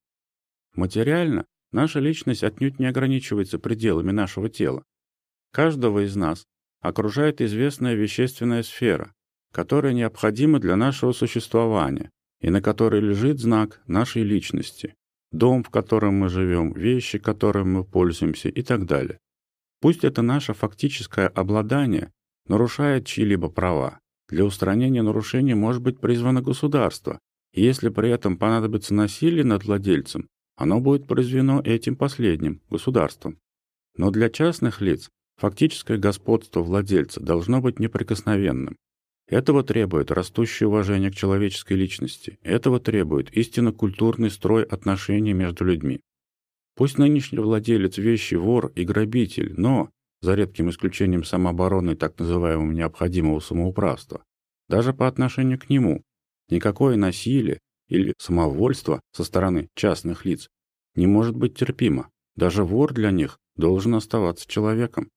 Материально 0.76 1.46
Наша 1.72 2.00
личность 2.00 2.44
отнюдь 2.44 2.78
не 2.78 2.86
ограничивается 2.86 3.58
пределами 3.58 4.12
нашего 4.12 4.50
тела. 4.50 4.84
Каждого 5.52 6.04
из 6.04 6.14
нас 6.14 6.44
окружает 6.80 7.40
известная 7.40 7.94
вещественная 7.94 8.62
сфера, 8.62 9.14
которая 9.52 9.94
необходима 9.94 10.60
для 10.60 10.76
нашего 10.76 11.12
существования 11.12 12.10
и 12.40 12.50
на 12.50 12.60
которой 12.60 13.00
лежит 13.00 13.40
знак 13.40 13.80
нашей 13.86 14.22
личности, 14.22 14.94
дом, 15.32 15.64
в 15.64 15.70
котором 15.70 16.14
мы 16.14 16.28
живем, 16.28 16.72
вещи, 16.72 17.18
которыми 17.18 17.78
мы 17.78 17.84
пользуемся 17.84 18.48
и 18.48 18.62
так 18.62 18.86
далее. 18.86 19.18
Пусть 19.80 20.04
это 20.04 20.22
наше 20.22 20.54
фактическое 20.54 21.28
обладание 21.28 22.12
нарушает 22.46 23.06
чьи-либо 23.06 23.48
права. 23.48 23.98
Для 24.28 24.44
устранения 24.44 25.02
нарушений 25.02 25.54
может 25.54 25.82
быть 25.82 25.98
призвано 25.98 26.40
государство, 26.40 27.18
и 27.52 27.62
если 27.62 27.88
при 27.88 28.10
этом 28.10 28.36
понадобится 28.36 28.94
насилие 28.94 29.44
над 29.44 29.64
владельцем, 29.64 30.28
оно 30.56 30.80
будет 30.80 31.06
произведено 31.06 31.60
этим 31.64 31.96
последним, 31.96 32.60
государством. 32.70 33.38
Но 33.96 34.10
для 34.10 34.30
частных 34.30 34.80
лиц 34.80 35.10
фактическое 35.36 35.98
господство 35.98 36.62
владельца 36.62 37.20
должно 37.20 37.60
быть 37.60 37.78
неприкосновенным. 37.78 38.76
Этого 39.32 39.64
требует 39.64 40.10
растущее 40.10 40.68
уважение 40.68 41.10
к 41.10 41.14
человеческой 41.14 41.78
личности. 41.78 42.38
Этого 42.42 42.78
требует 42.78 43.34
истинно 43.34 43.72
культурный 43.72 44.30
строй 44.30 44.62
отношений 44.62 45.32
между 45.32 45.64
людьми. 45.64 46.02
Пусть 46.76 46.98
нынешний 46.98 47.38
владелец 47.38 47.96
вещи 47.96 48.34
вор 48.34 48.72
и 48.74 48.84
грабитель, 48.84 49.54
но, 49.56 49.88
за 50.20 50.34
редким 50.34 50.68
исключением 50.68 51.24
самообороны 51.24 51.96
так 51.96 52.18
называемого 52.18 52.72
необходимого 52.72 53.40
самоуправства, 53.40 54.22
даже 54.68 54.92
по 54.92 55.08
отношению 55.08 55.58
к 55.58 55.70
нему, 55.70 56.02
никакое 56.50 56.96
насилие 56.96 57.58
или 57.88 58.12
самовольство 58.18 59.00
со 59.12 59.24
стороны 59.24 59.70
частных 59.74 60.26
лиц 60.26 60.50
не 60.94 61.06
может 61.06 61.34
быть 61.34 61.56
терпимо. 61.56 62.10
Даже 62.36 62.64
вор 62.64 62.92
для 62.92 63.10
них 63.10 63.38
должен 63.56 63.94
оставаться 63.94 64.46
человеком. 64.46 65.08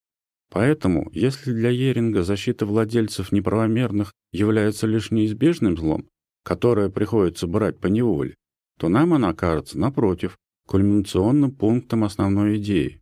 Поэтому, 0.51 1.09
если 1.11 1.51
для 1.51 1.69
Еринга 1.69 2.23
защита 2.23 2.65
владельцев 2.65 3.31
неправомерных 3.31 4.13
является 4.31 4.87
лишь 4.87 5.11
неизбежным 5.11 5.77
злом, 5.77 6.07
которое 6.43 6.89
приходится 6.89 7.47
брать 7.47 7.79
по 7.79 7.87
неволе, 7.87 8.35
то 8.79 8.89
нам 8.89 9.13
она 9.13 9.33
кажется, 9.33 9.77
напротив, 9.79 10.37
кульминационным 10.67 11.51
пунктом 11.51 12.03
основной 12.03 12.57
идеи. 12.57 13.01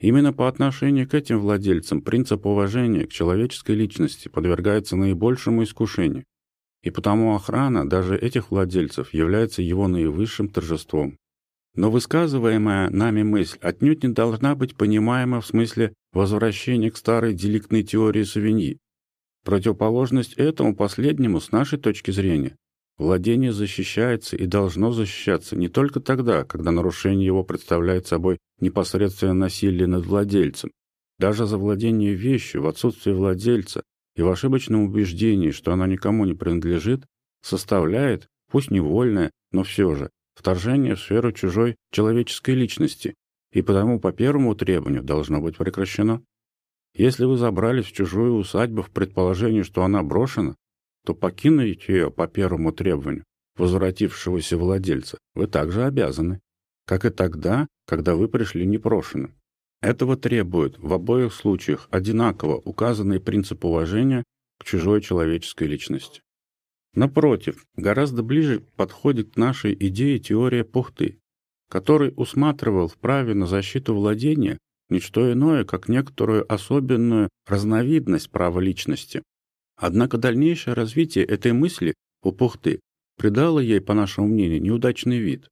Именно 0.00 0.32
по 0.32 0.46
отношению 0.46 1.08
к 1.08 1.14
этим 1.14 1.40
владельцам 1.40 2.02
принцип 2.02 2.46
уважения 2.46 3.06
к 3.06 3.12
человеческой 3.12 3.74
личности 3.74 4.28
подвергается 4.28 4.96
наибольшему 4.96 5.64
искушению, 5.64 6.24
и 6.82 6.90
потому 6.90 7.34
охрана 7.34 7.88
даже 7.88 8.16
этих 8.16 8.50
владельцев 8.50 9.12
является 9.12 9.60
его 9.60 9.88
наивысшим 9.88 10.48
торжеством. 10.48 11.18
Но 11.74 11.90
высказываемая 11.90 12.90
нами 12.90 13.22
мысль 13.22 13.58
отнюдь 13.60 14.02
не 14.02 14.10
должна 14.10 14.54
быть 14.54 14.76
понимаема 14.76 15.40
в 15.40 15.46
смысле 15.46 15.94
возвращения 16.12 16.90
к 16.90 16.96
старой 16.96 17.34
деликтной 17.34 17.82
теории 17.82 18.24
Савиньи. 18.24 18.78
Противоположность 19.44 20.34
этому 20.34 20.74
последнему, 20.74 21.40
с 21.40 21.52
нашей 21.52 21.78
точки 21.78 22.10
зрения, 22.10 22.56
владение 22.98 23.52
защищается 23.52 24.36
и 24.36 24.46
должно 24.46 24.92
защищаться 24.92 25.56
не 25.56 25.68
только 25.68 26.00
тогда, 26.00 26.44
когда 26.44 26.70
нарушение 26.70 27.26
его 27.26 27.44
представляет 27.44 28.06
собой 28.06 28.38
непосредственно 28.60 29.34
насилие 29.34 29.86
над 29.86 30.04
владельцем. 30.04 30.70
Даже 31.18 31.46
за 31.46 31.58
владение 31.58 32.14
вещью 32.14 32.62
в 32.62 32.66
отсутствие 32.66 33.14
владельца 33.14 33.82
и 34.16 34.22
в 34.22 34.28
ошибочном 34.28 34.82
убеждении, 34.82 35.50
что 35.50 35.72
она 35.72 35.86
никому 35.86 36.24
не 36.24 36.34
принадлежит, 36.34 37.04
составляет, 37.42 38.28
пусть 38.50 38.70
невольное, 38.70 39.30
но 39.52 39.62
все 39.62 39.94
же, 39.94 40.10
вторжение 40.38 40.94
в 40.94 41.00
сферу 41.00 41.32
чужой 41.32 41.74
человеческой 41.90 42.54
личности, 42.54 43.14
и 43.52 43.60
потому 43.60 43.98
по 43.98 44.12
первому 44.12 44.54
требованию 44.54 45.02
должно 45.02 45.40
быть 45.40 45.56
прекращено. 45.56 46.22
Если 46.94 47.24
вы 47.24 47.36
забрались 47.36 47.86
в 47.86 47.92
чужую 47.92 48.34
усадьбу 48.34 48.82
в 48.82 48.90
предположении, 48.90 49.62
что 49.62 49.82
она 49.82 50.04
брошена, 50.04 50.54
то 51.04 51.14
покинуть 51.14 51.88
ее 51.88 52.12
по 52.12 52.28
первому 52.28 52.70
требованию 52.70 53.24
возвратившегося 53.56 54.56
владельца 54.56 55.18
вы 55.34 55.48
также 55.48 55.84
обязаны, 55.84 56.40
как 56.86 57.04
и 57.04 57.10
тогда, 57.10 57.66
когда 57.86 58.14
вы 58.14 58.28
пришли 58.28 58.64
непрошенным. 58.64 59.34
Этого 59.82 60.16
требует 60.16 60.78
в 60.78 60.92
обоих 60.92 61.34
случаях 61.34 61.88
одинаково 61.90 62.56
указанный 62.56 63.18
принцип 63.18 63.64
уважения 63.64 64.22
к 64.60 64.64
чужой 64.64 65.00
человеческой 65.00 65.66
личности. 65.66 66.22
Напротив, 66.94 67.66
гораздо 67.76 68.22
ближе 68.22 68.60
подходит 68.76 69.34
к 69.34 69.36
нашей 69.36 69.74
идее 69.74 70.18
теория 70.18 70.64
Пухты, 70.64 71.18
который 71.68 72.12
усматривал 72.16 72.88
в 72.88 72.96
праве 72.96 73.34
на 73.34 73.46
защиту 73.46 73.94
владения 73.94 74.58
ничто 74.88 75.32
иное, 75.32 75.64
как 75.64 75.88
некоторую 75.88 76.50
особенную 76.52 77.28
разновидность 77.46 78.30
права 78.30 78.60
личности. 78.60 79.22
Однако 79.76 80.18
дальнейшее 80.18 80.74
развитие 80.74 81.24
этой 81.24 81.52
мысли 81.52 81.94
у 82.22 82.32
Пухты 82.32 82.80
придало 83.16 83.60
ей, 83.60 83.80
по 83.80 83.94
нашему 83.94 84.28
мнению, 84.28 84.62
неудачный 84.62 85.18
вид. 85.18 85.48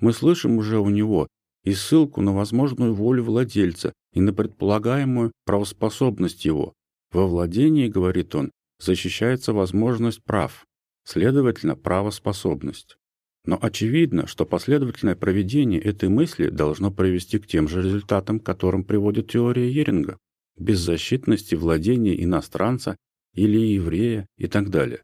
Мы 0.00 0.12
слышим 0.12 0.58
уже 0.58 0.78
у 0.78 0.88
него 0.90 1.28
и 1.64 1.72
ссылку 1.72 2.20
на 2.22 2.34
возможную 2.34 2.94
волю 2.94 3.24
владельца 3.24 3.92
и 4.12 4.20
на 4.20 4.32
предполагаемую 4.32 5.32
правоспособность 5.44 6.44
его. 6.44 6.72
Во 7.12 7.26
владении, 7.26 7.88
говорит 7.88 8.34
он, 8.34 8.50
защищается 8.78 9.52
возможность 9.52 10.22
прав, 10.24 10.64
следовательно, 11.10 11.74
правоспособность. 11.74 12.96
Но 13.44 13.58
очевидно, 13.60 14.26
что 14.26 14.46
последовательное 14.46 15.16
проведение 15.16 15.80
этой 15.80 16.08
мысли 16.08 16.48
должно 16.48 16.90
привести 16.90 17.38
к 17.38 17.46
тем 17.46 17.68
же 17.68 17.82
результатам, 17.82 18.38
которым 18.38 18.84
приводит 18.84 19.30
теория 19.30 19.70
Еринга– 19.70 20.18
беззащитности 20.58 21.54
владения 21.54 22.22
иностранца 22.22 22.96
или 23.34 23.58
еврея 23.58 24.26
и 24.36 24.46
так 24.46 24.70
далее. 24.70 25.02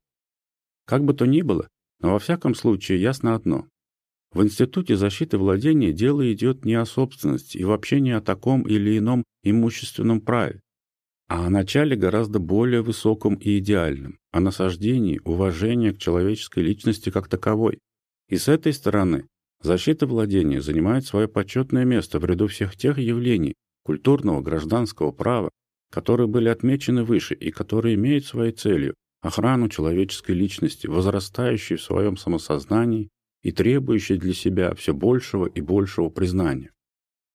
Как 0.86 1.04
бы 1.04 1.12
то 1.12 1.26
ни 1.26 1.42
было, 1.42 1.68
но 2.00 2.12
во 2.12 2.18
всяком 2.18 2.54
случае 2.54 3.00
ясно 3.00 3.34
одно. 3.34 3.66
В 4.32 4.42
Институте 4.42 4.96
защиты 4.96 5.38
владения 5.38 5.92
дело 5.92 6.30
идет 6.32 6.64
не 6.64 6.74
о 6.74 6.84
собственности 6.84 7.56
и 7.58 7.64
вообще 7.64 8.00
не 8.00 8.12
о 8.12 8.20
таком 8.20 8.62
или 8.62 8.98
ином 8.98 9.24
имущественном 9.42 10.20
праве, 10.20 10.60
а 11.28 11.46
о 11.46 11.50
начале 11.50 11.96
гораздо 11.96 12.38
более 12.38 12.82
высоком 12.82 13.34
и 13.34 13.58
идеальном, 13.58 14.18
о 14.36 14.40
насаждении 14.40 15.20
уважения 15.24 15.94
к 15.94 15.98
человеческой 15.98 16.62
личности 16.62 17.08
как 17.08 17.26
таковой. 17.26 17.78
И 18.28 18.36
с 18.36 18.48
этой 18.48 18.74
стороны 18.74 19.26
защита 19.62 20.06
владения 20.06 20.60
занимает 20.60 21.06
свое 21.06 21.26
почетное 21.26 21.86
место 21.86 22.18
в 22.18 22.24
ряду 22.26 22.46
всех 22.46 22.76
тех 22.76 22.98
явлений 22.98 23.54
культурного 23.82 24.42
гражданского 24.42 25.10
права, 25.10 25.48
которые 25.90 26.26
были 26.26 26.48
отмечены 26.48 27.02
выше 27.02 27.34
и 27.34 27.50
которые 27.50 27.94
имеют 27.94 28.26
своей 28.26 28.52
целью 28.52 28.94
охрану 29.22 29.70
человеческой 29.70 30.32
личности, 30.32 30.86
возрастающей 30.86 31.76
в 31.76 31.82
своем 31.82 32.18
самосознании 32.18 33.08
и 33.42 33.52
требующий 33.52 34.18
для 34.18 34.34
себя 34.34 34.74
все 34.74 34.92
большего 34.92 35.46
и 35.46 35.62
большего 35.62 36.10
признания. 36.10 36.72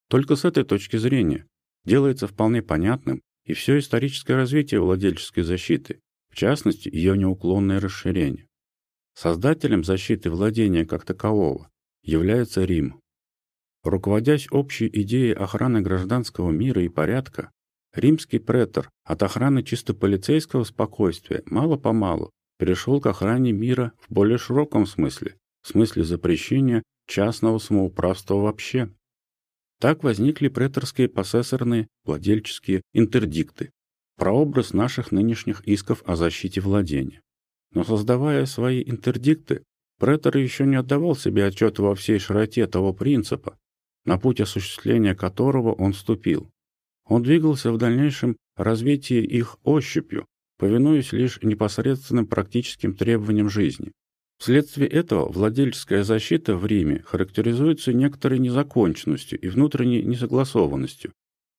Только 0.07 0.35
с 0.35 0.45
этой 0.45 0.65
точки 0.65 0.97
зрения 0.97 1.47
делается 1.83 2.27
вполне 2.27 2.61
понятным 2.61 3.21
и 3.45 3.53
все 3.53 3.79
историческое 3.79 4.35
развитие 4.35 4.81
владельческой 4.81 5.43
защиты, 5.43 5.99
в 6.31 6.35
частности, 6.35 6.89
ее 6.89 7.17
неуклонное 7.17 7.79
расширение. 7.79 8.47
Создателем 9.13 9.83
защиты 9.83 10.29
владения 10.29 10.85
как 10.85 11.05
такового 11.05 11.69
является 12.01 12.63
Рим. 12.63 13.01
Руководясь 13.83 14.47
общей 14.51 14.87
идеей 14.87 15.33
охраны 15.33 15.81
гражданского 15.81 16.51
мира 16.51 16.83
и 16.83 16.89
порядка, 16.89 17.51
римский 17.93 18.39
претор 18.39 18.89
от 19.03 19.23
охраны 19.23 19.63
чисто 19.63 19.93
полицейского 19.93 20.63
спокойствия 20.63 21.43
мало-помалу 21.45 22.31
перешел 22.57 23.01
к 23.01 23.07
охране 23.07 23.51
мира 23.51 23.91
в 23.99 24.13
более 24.13 24.37
широком 24.37 24.85
смысле, 24.85 25.35
в 25.63 25.67
смысле 25.69 26.03
запрещения 26.03 26.83
частного 27.07 27.57
самоуправства 27.57 28.35
вообще. 28.35 28.93
Так 29.79 30.03
возникли 30.03 30.47
преторские 30.47 31.09
посессорные 31.09 31.87
владельческие 32.05 32.83
интердикты, 32.93 33.71
прообраз 34.21 34.73
наших 34.73 35.11
нынешних 35.11 35.61
исков 35.61 36.03
о 36.05 36.15
защите 36.15 36.61
владения. 36.61 37.23
Но 37.73 37.83
создавая 37.83 38.45
свои 38.45 38.83
интердикты, 38.85 39.63
претор 39.97 40.37
еще 40.37 40.67
не 40.67 40.75
отдавал 40.75 41.15
себе 41.15 41.47
отчет 41.47 41.79
во 41.79 41.95
всей 41.95 42.19
широте 42.19 42.67
того 42.67 42.93
принципа, 42.93 43.57
на 44.05 44.19
путь 44.19 44.39
осуществления 44.39 45.15
которого 45.15 45.73
он 45.73 45.93
вступил. 45.93 46.51
Он 47.07 47.23
двигался 47.23 47.71
в 47.71 47.79
дальнейшем 47.79 48.37
развитии 48.55 49.23
их 49.23 49.57
ощупью, 49.63 50.27
повинуясь 50.59 51.13
лишь 51.13 51.41
непосредственным 51.41 52.27
практическим 52.27 52.93
требованиям 52.93 53.49
жизни. 53.49 53.91
Вследствие 54.37 54.87
этого 54.87 55.31
владельческая 55.31 56.03
защита 56.03 56.55
в 56.55 56.67
Риме 56.67 57.01
характеризуется 57.07 57.91
некоторой 57.91 58.37
незаконченностью 58.37 59.39
и 59.39 59.47
внутренней 59.47 60.03
несогласованностью. 60.03 61.11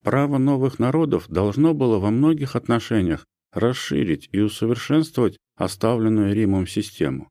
Право 0.03 0.39
новых 0.39 0.79
народов 0.79 1.29
должно 1.29 1.75
было 1.75 1.99
во 1.99 2.11
многих 2.11 2.57
отношениях 2.57 3.25
расширить 3.53 4.29
и 4.33 4.41
усовершенствовать 4.41 5.39
оставленную 5.57 6.35
Римом 6.35 6.67
систему. 6.67 7.29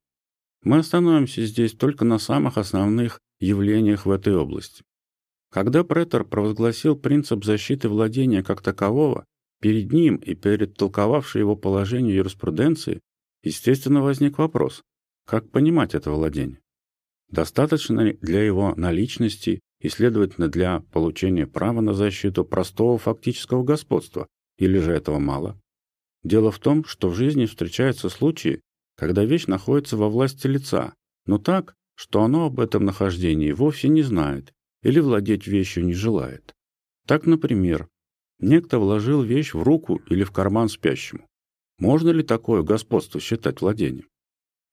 Мы 0.63 0.77
остановимся 0.77 1.45
здесь 1.45 1.73
только 1.73 2.05
на 2.05 2.19
самых 2.19 2.57
основных 2.57 3.19
явлениях 3.39 4.05
в 4.05 4.11
этой 4.11 4.35
области. 4.35 4.83
Когда 5.51 5.83
претор 5.83 6.23
провозгласил 6.23 6.95
принцип 6.95 7.43
защиты 7.43 7.89
владения 7.89 8.43
как 8.43 8.61
такового, 8.61 9.25
перед 9.59 9.91
ним 9.91 10.15
и 10.15 10.33
перед 10.33 10.75
толковавшей 10.75 11.39
его 11.39 11.55
положение 11.55 12.15
юриспруденции, 12.15 13.01
естественно, 13.43 14.01
возник 14.01 14.37
вопрос, 14.37 14.81
как 15.25 15.49
понимать 15.49 15.93
это 15.93 16.11
владение? 16.11 16.59
Достаточно 17.29 18.01
ли 18.01 18.17
для 18.21 18.43
его 18.43 18.75
наличности 18.75 19.61
и, 19.81 19.89
следовательно, 19.89 20.47
для 20.47 20.81
получения 20.91 21.47
права 21.47 21.81
на 21.81 21.93
защиту 21.93 22.45
простого 22.45 22.97
фактического 22.97 23.63
господства, 23.63 24.27
или 24.57 24.77
же 24.77 24.91
этого 24.91 25.19
мало? 25.19 25.59
Дело 26.23 26.51
в 26.51 26.59
том, 26.59 26.85
что 26.85 27.09
в 27.09 27.15
жизни 27.15 27.45
встречаются 27.45 28.09
случаи, 28.09 28.61
когда 28.95 29.25
вещь 29.25 29.47
находится 29.47 29.97
во 29.97 30.07
власти 30.09 30.45
лица, 30.47 30.93
но 31.25 31.39
так, 31.39 31.73
что 31.95 32.21
оно 32.21 32.45
об 32.45 32.59
этом 32.59 32.85
нахождении 32.85 33.51
вовсе 33.51 33.89
не 33.89 34.03
знает 34.03 34.53
или 34.83 34.99
владеть 34.99 35.47
вещью 35.47 35.85
не 35.85 35.93
желает. 35.93 36.53
Так, 37.07 37.25
например, 37.25 37.87
некто 38.39 38.79
вложил 38.79 39.23
вещь 39.23 39.53
в 39.53 39.63
руку 39.63 40.01
или 40.09 40.23
в 40.23 40.31
карман 40.31 40.69
спящему. 40.69 41.27
Можно 41.79 42.09
ли 42.09 42.23
такое 42.23 42.61
господство 42.61 43.19
считать 43.19 43.61
владением? 43.61 44.07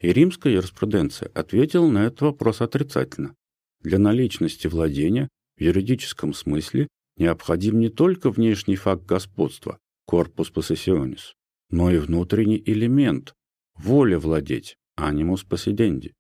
И 0.01 0.13
римская 0.13 0.53
юриспруденция 0.53 1.31
ответила 1.35 1.89
на 1.89 2.07
этот 2.07 2.21
вопрос 2.21 2.61
отрицательно. 2.61 3.35
Для 3.81 3.99
наличности 3.99 4.67
владения 4.67 5.29
в 5.57 5.63
юридическом 5.63 6.35
смысле 6.35 6.89
необходим 7.17 7.79
не 7.79 7.89
только 7.89 8.31
внешний 8.31 8.77
факт 8.77 9.05
господства, 9.05 9.79
corpus 10.09 10.53
possessionis, 10.53 11.35
но 11.71 11.91
и 11.91 11.99
внутренний 11.99 12.63
элемент– 12.65 13.35
воля 13.77 14.19
владеть, 14.19 14.77
animus 14.99 15.47
possidendi. 15.49 16.13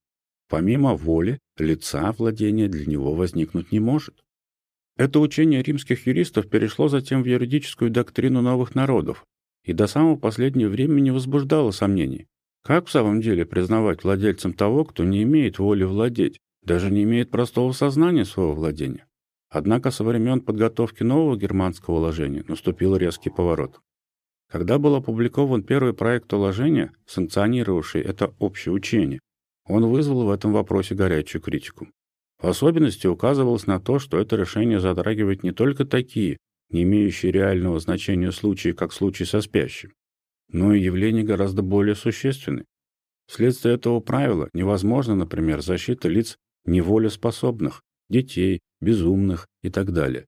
Помимо 0.49 0.94
воли, 0.94 1.38
лица 1.59 2.12
владения 2.12 2.68
для 2.68 2.87
него 2.87 3.14
возникнуть 3.14 3.73
не 3.73 3.81
может. 3.81 4.23
Это 4.97 5.21
учение 5.21 5.62
римских 5.62 6.07
юристов 6.07 6.49
перешло 6.49 6.88
затем 6.88 7.23
в 7.23 7.27
юридическую 7.27 7.90
доктрину 7.90 8.40
новых 8.40 8.75
народов 8.75 9.25
и 9.64 9.73
до 9.73 9.87
самого 9.87 10.16
последнего 10.16 10.71
времени 10.71 11.11
возбуждало 11.11 11.71
сомнений. 11.71 12.27
Как 12.64 12.87
в 12.87 12.90
самом 12.90 13.21
деле 13.21 13.44
признавать 13.44 14.03
владельцем 14.03 14.53
того, 14.53 14.85
кто 14.85 15.05
не 15.05 15.23
имеет 15.23 15.59
воли 15.59 15.85
владеть, 15.85 16.38
даже 16.62 16.90
не 16.90 17.05
имеет 17.05 17.31
простого 17.31 17.73
сознания 17.73 18.25
своего 18.25 18.55
владения? 18.55 19.07
Однако 19.51 19.90
со 19.90 20.05
времен 20.05 20.40
подготовки 20.40 21.03
нового 21.03 21.37
германского 21.37 21.97
уложения 21.97 22.44
наступил 22.49 22.97
резкий 22.97 23.31
поворот. 23.31 23.81
Когда 24.51 24.79
был 24.79 24.94
опубликован 24.94 25.62
первый 25.62 25.92
проект 25.94 26.33
уложения, 26.33 26.92
санкционировавший 27.07 28.03
это 28.03 28.35
общее 28.38 28.73
учение, 28.73 29.21
он 29.66 29.87
вызвал 29.87 30.25
в 30.25 30.31
этом 30.31 30.53
вопросе 30.53 30.94
горячую 30.94 31.42
критику. 31.42 31.88
В 32.38 32.47
особенности 32.47 33.07
указывалось 33.07 33.66
на 33.66 33.81
то, 33.81 33.99
что 33.99 34.18
это 34.18 34.37
решение 34.37 34.81
затрагивает 34.81 35.42
не 35.42 35.53
только 35.53 35.85
такие, 35.85 36.38
не 36.71 36.83
имеющие 36.85 37.33
реального 37.33 37.81
значения 37.81 38.33
случаи, 38.33 38.73
как 38.73 38.92
случай 38.92 39.25
со 39.25 39.40
спящим, 39.40 39.92
но 40.51 40.73
и 40.73 40.81
явления 40.81 41.23
гораздо 41.23 41.62
более 41.62 41.94
существенные. 41.94 42.64
Вследствие 43.27 43.75
этого 43.75 44.01
правила 44.01 44.49
невозможно, 44.55 45.14
например, 45.14 45.61
защита 45.61 46.09
лиц 46.09 46.38
неволеспособных, 46.68 47.83
детей, 48.09 48.61
безумных 48.81 49.46
и 49.62 49.70
так 49.70 49.92
далее. 49.92 50.26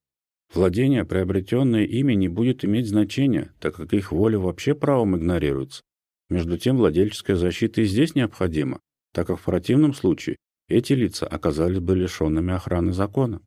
Владение, 0.52 1.04
приобретенное 1.04 1.84
ими, 1.84 2.14
не 2.14 2.28
будет 2.28 2.64
иметь 2.64 2.88
значения, 2.88 3.52
так 3.60 3.76
как 3.76 3.92
их 3.92 4.10
воля 4.10 4.38
вообще 4.38 4.74
правом 4.74 5.16
игнорируется. 5.16 5.82
Между 6.28 6.58
тем, 6.58 6.76
владельческая 6.76 7.36
защита 7.36 7.82
и 7.82 7.84
здесь 7.84 8.14
необходима, 8.14 8.80
так 9.12 9.28
как 9.28 9.38
в 9.38 9.44
противном 9.44 9.94
случае 9.94 10.36
эти 10.68 10.92
лица 10.92 11.26
оказались 11.26 11.78
бы 11.78 11.94
лишенными 11.94 12.52
охраны 12.52 12.92
закона. 12.92 13.42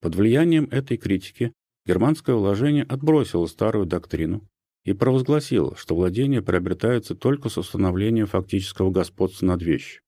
Под 0.00 0.14
влиянием 0.14 0.68
этой 0.70 0.96
критики 0.96 1.52
германское 1.86 2.36
уложение 2.36 2.84
отбросило 2.84 3.46
старую 3.46 3.86
доктрину 3.86 4.46
и 4.84 4.92
провозгласило, 4.92 5.76
что 5.76 5.94
владение 5.94 6.40
приобретается 6.40 7.14
только 7.14 7.48
с 7.48 7.58
установлением 7.58 8.26
фактического 8.26 8.90
господства 8.90 9.46
над 9.46 9.62
вещью. 9.62 10.02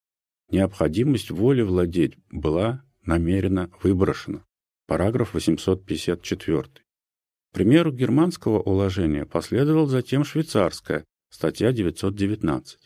Необходимость 0.50 1.30
воли 1.30 1.62
владеть 1.62 2.16
была 2.30 2.82
намеренно 3.04 3.70
выброшена. 3.82 4.44
Параграф 4.88 5.34
854. 5.34 6.62
К 6.62 7.54
примеру 7.54 7.92
германского 7.92 8.60
уложения 8.60 9.26
последовал 9.26 9.86
затем 9.86 10.24
швейцарское, 10.24 11.04
статья 11.30 11.72
919. 11.72 12.78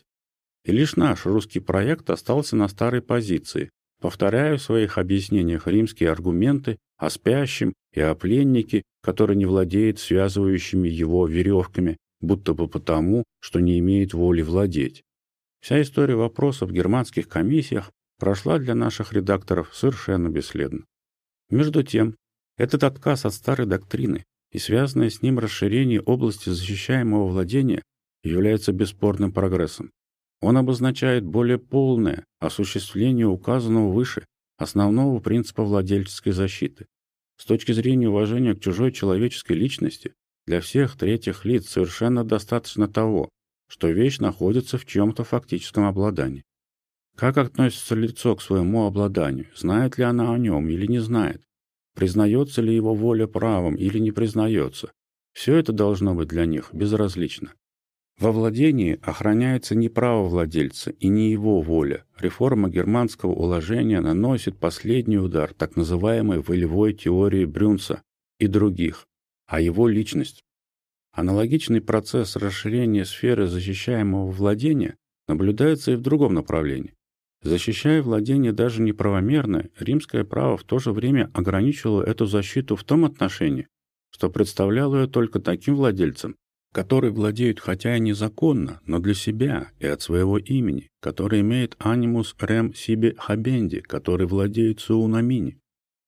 И 0.65 0.71
лишь 0.71 0.95
наш 0.95 1.25
русский 1.25 1.59
проект 1.59 2.09
остался 2.11 2.55
на 2.55 2.67
старой 2.67 3.01
позиции, 3.01 3.71
повторяя 3.99 4.57
в 4.57 4.61
своих 4.61 4.99
объяснениях 4.99 5.67
римские 5.67 6.11
аргументы 6.11 6.77
о 6.97 7.09
спящем 7.09 7.73
и 7.93 7.99
о 7.99 8.13
пленнике, 8.13 8.83
который 9.01 9.35
не 9.35 9.47
владеет 9.47 9.97
связывающими 9.97 10.87
его 10.87 11.25
веревками, 11.25 11.97
будто 12.21 12.53
бы 12.53 12.67
потому, 12.67 13.23
что 13.39 13.59
не 13.59 13.79
имеет 13.79 14.13
воли 14.13 14.43
владеть. 14.43 15.04
Вся 15.65 15.81
история 15.81 16.13
вопросов 16.13 16.69
в 16.69 16.73
германских 16.73 17.27
комиссиях 17.27 17.91
прошла 18.19 18.59
для 18.59 18.75
наших 18.75 19.13
редакторов 19.13 19.71
совершенно 19.73 20.29
бесследно. 20.29 20.85
Между 21.49 21.81
тем, 21.81 22.17
этот 22.55 22.83
отказ 22.83 23.25
от 23.25 23.33
старой 23.33 23.65
доктрины 23.65 24.25
и 24.51 24.59
связанное 24.59 25.09
с 25.09 25.23
ним 25.23 25.39
расширение 25.39 26.01
области 26.01 26.49
защищаемого 26.49 27.25
владения 27.29 27.81
является 28.23 28.73
бесспорным 28.73 29.31
прогрессом. 29.31 29.89
Он 30.39 30.55
обозначает 30.57 31.25
более 31.25 31.57
полное 31.57 32.25
осуществление 32.39 33.25
указанного 33.25 33.91
выше 33.91 34.23
основного 34.59 35.19
принципа 35.19 35.63
владельческой 35.63 36.33
защиты. 36.33 36.85
С 37.37 37.45
точки 37.45 37.71
зрения 37.71 38.07
уважения 38.07 38.53
к 38.53 38.61
чужой 38.61 38.91
человеческой 38.91 39.53
личности, 39.53 40.13
для 40.45 40.61
всех 40.61 40.95
третьих 40.95 41.43
лиц 41.43 41.69
совершенно 41.69 42.23
достаточно 42.23 42.87
того, 42.87 43.29
что 43.67 43.89
вещь 43.89 44.19
находится 44.19 44.77
в 44.77 44.85
чьем-то 44.85 45.23
фактическом 45.23 45.85
обладании. 45.85 46.43
Как 47.15 47.37
относится 47.37 47.95
лицо 47.95 48.35
к 48.35 48.41
своему 48.41 48.85
обладанию? 48.85 49.47
Знает 49.55 49.97
ли 49.97 50.03
она 50.03 50.33
о 50.33 50.37
нем 50.37 50.67
или 50.69 50.85
не 50.85 50.99
знает? 50.99 51.41
Признается 51.95 52.61
ли 52.61 52.75
его 52.75 52.93
воля 52.93 53.25
правом 53.25 53.75
или 53.75 53.99
не 53.99 54.11
признается? 54.11 54.91
Все 55.33 55.55
это 55.55 55.71
должно 55.71 56.13
быть 56.13 56.27
для 56.27 56.45
них 56.45 56.69
безразлично. 56.73 57.53
Во 58.17 58.31
владении 58.31 58.97
охраняется 59.01 59.75
не 59.75 59.89
право 59.89 60.25
владельца 60.27 60.91
и 60.91 61.09
не 61.09 61.31
его 61.31 61.61
воля. 61.61 62.05
Реформа 62.17 62.69
германского 62.69 63.31
уложения 63.31 63.99
наносит 63.99 64.57
последний 64.57 65.17
удар 65.17 65.53
так 65.53 65.75
называемой 65.75 66.39
волевой 66.39 66.93
теории 66.93 67.43
Брюнса 67.43 68.03
и 68.39 68.47
других, 68.47 69.05
а 69.47 69.59
его 69.59 69.89
личность. 69.89 70.44
Аналогичный 71.15 71.79
процесс 71.79 72.35
расширения 72.35 73.05
сферы 73.05 73.47
защищаемого 73.47 74.29
владения 74.31 74.97
наблюдается 75.29 75.93
и 75.93 75.95
в 75.95 76.01
другом 76.01 76.33
направлении. 76.33 76.93
Защищая 77.41 78.01
владение 78.01 78.51
даже 78.51 78.81
неправомерно, 78.81 79.69
римское 79.79 80.25
право 80.25 80.57
в 80.57 80.65
то 80.65 80.77
же 80.77 80.91
время 80.91 81.31
ограничивало 81.33 82.03
эту 82.03 82.25
защиту 82.25 82.75
в 82.75 82.83
том 82.83 83.05
отношении, 83.05 83.69
что 84.11 84.29
представляло 84.29 85.03
ее 85.03 85.07
только 85.07 85.39
таким 85.39 85.75
владельцам, 85.75 86.35
которые 86.73 87.13
владеют 87.13 87.61
хотя 87.61 87.95
и 87.95 88.01
незаконно, 88.01 88.81
но 88.85 88.99
для 88.99 89.13
себя 89.13 89.71
и 89.79 89.85
от 89.85 90.01
своего 90.01 90.37
имени, 90.37 90.89
который 90.99 91.39
имеет 91.39 91.77
анимус 91.79 92.35
рем 92.41 92.73
себе 92.73 93.15
хабенди, 93.17 93.79
который 93.79 94.27
владеет 94.27 94.81
суунамини. 94.81 95.59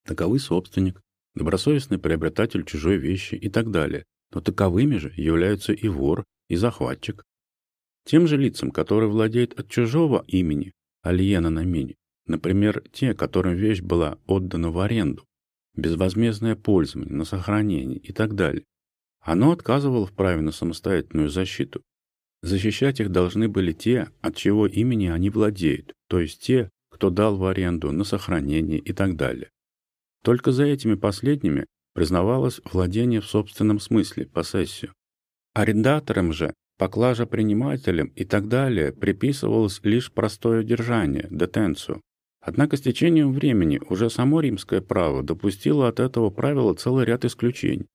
Таковы 0.06 0.38
собственник, 0.38 1.00
добросовестный 1.34 1.98
приобретатель 1.98 2.66
чужой 2.66 2.98
вещи 2.98 3.36
и 3.36 3.48
так 3.48 3.70
далее. 3.70 4.04
Но 4.32 4.40
таковыми 4.40 4.96
же 4.96 5.12
являются 5.16 5.72
и 5.72 5.88
вор, 5.88 6.24
и 6.48 6.56
захватчик. 6.56 7.24
Тем 8.04 8.26
же 8.26 8.36
лицам, 8.36 8.70
которые 8.70 9.10
владеют 9.10 9.58
от 9.58 9.68
чужого 9.68 10.24
имени, 10.26 10.72
Альена 11.02 11.50
на 11.50 11.64
мине. 11.64 11.94
Например, 12.26 12.82
те, 12.92 13.14
которым 13.14 13.54
вещь 13.54 13.80
была 13.80 14.18
отдана 14.26 14.70
в 14.70 14.78
аренду, 14.78 15.24
безвозмездное 15.76 16.56
пользование, 16.56 17.14
на 17.14 17.24
сохранение 17.24 17.98
и 17.98 18.12
так 18.12 18.34
далее. 18.34 18.64
Оно 19.20 19.52
отказывало 19.52 20.06
в 20.06 20.12
праве 20.12 20.42
на 20.42 20.52
самостоятельную 20.52 21.28
защиту. 21.28 21.82
Защищать 22.42 23.00
их 23.00 23.10
должны 23.10 23.48
были 23.48 23.72
те, 23.72 24.10
от 24.20 24.36
чего 24.36 24.66
имени 24.66 25.06
они 25.06 25.30
владеют, 25.30 25.92
то 26.08 26.20
есть 26.20 26.42
те, 26.42 26.70
кто 26.90 27.10
дал 27.10 27.36
в 27.36 27.44
аренду, 27.44 27.92
на 27.92 28.04
сохранение 28.04 28.78
и 28.78 28.92
так 28.92 29.16
далее. 29.16 29.50
Только 30.22 30.52
за 30.52 30.64
этими 30.64 30.94
последними 30.94 31.66
признавалось 31.98 32.60
владение 32.64 33.20
в 33.20 33.26
собственном 33.26 33.80
смысле, 33.80 34.26
поссессию. 34.26 34.92
Арендаторам 35.52 36.32
же 36.32 36.54
Поклажа 36.78 37.26
принимателям 37.26 38.06
и 38.14 38.24
так 38.24 38.46
далее 38.46 38.92
приписывалось 38.92 39.80
лишь 39.82 40.12
простое 40.12 40.62
держание, 40.62 41.26
детенцию. 41.28 42.00
Однако 42.40 42.76
с 42.76 42.80
течением 42.80 43.32
времени 43.32 43.80
уже 43.88 44.10
само 44.10 44.40
римское 44.40 44.80
право 44.80 45.24
допустило 45.24 45.88
от 45.88 45.98
этого 45.98 46.30
правила 46.30 46.74
целый 46.74 47.04
ряд 47.04 47.24
исключений. 47.24 47.88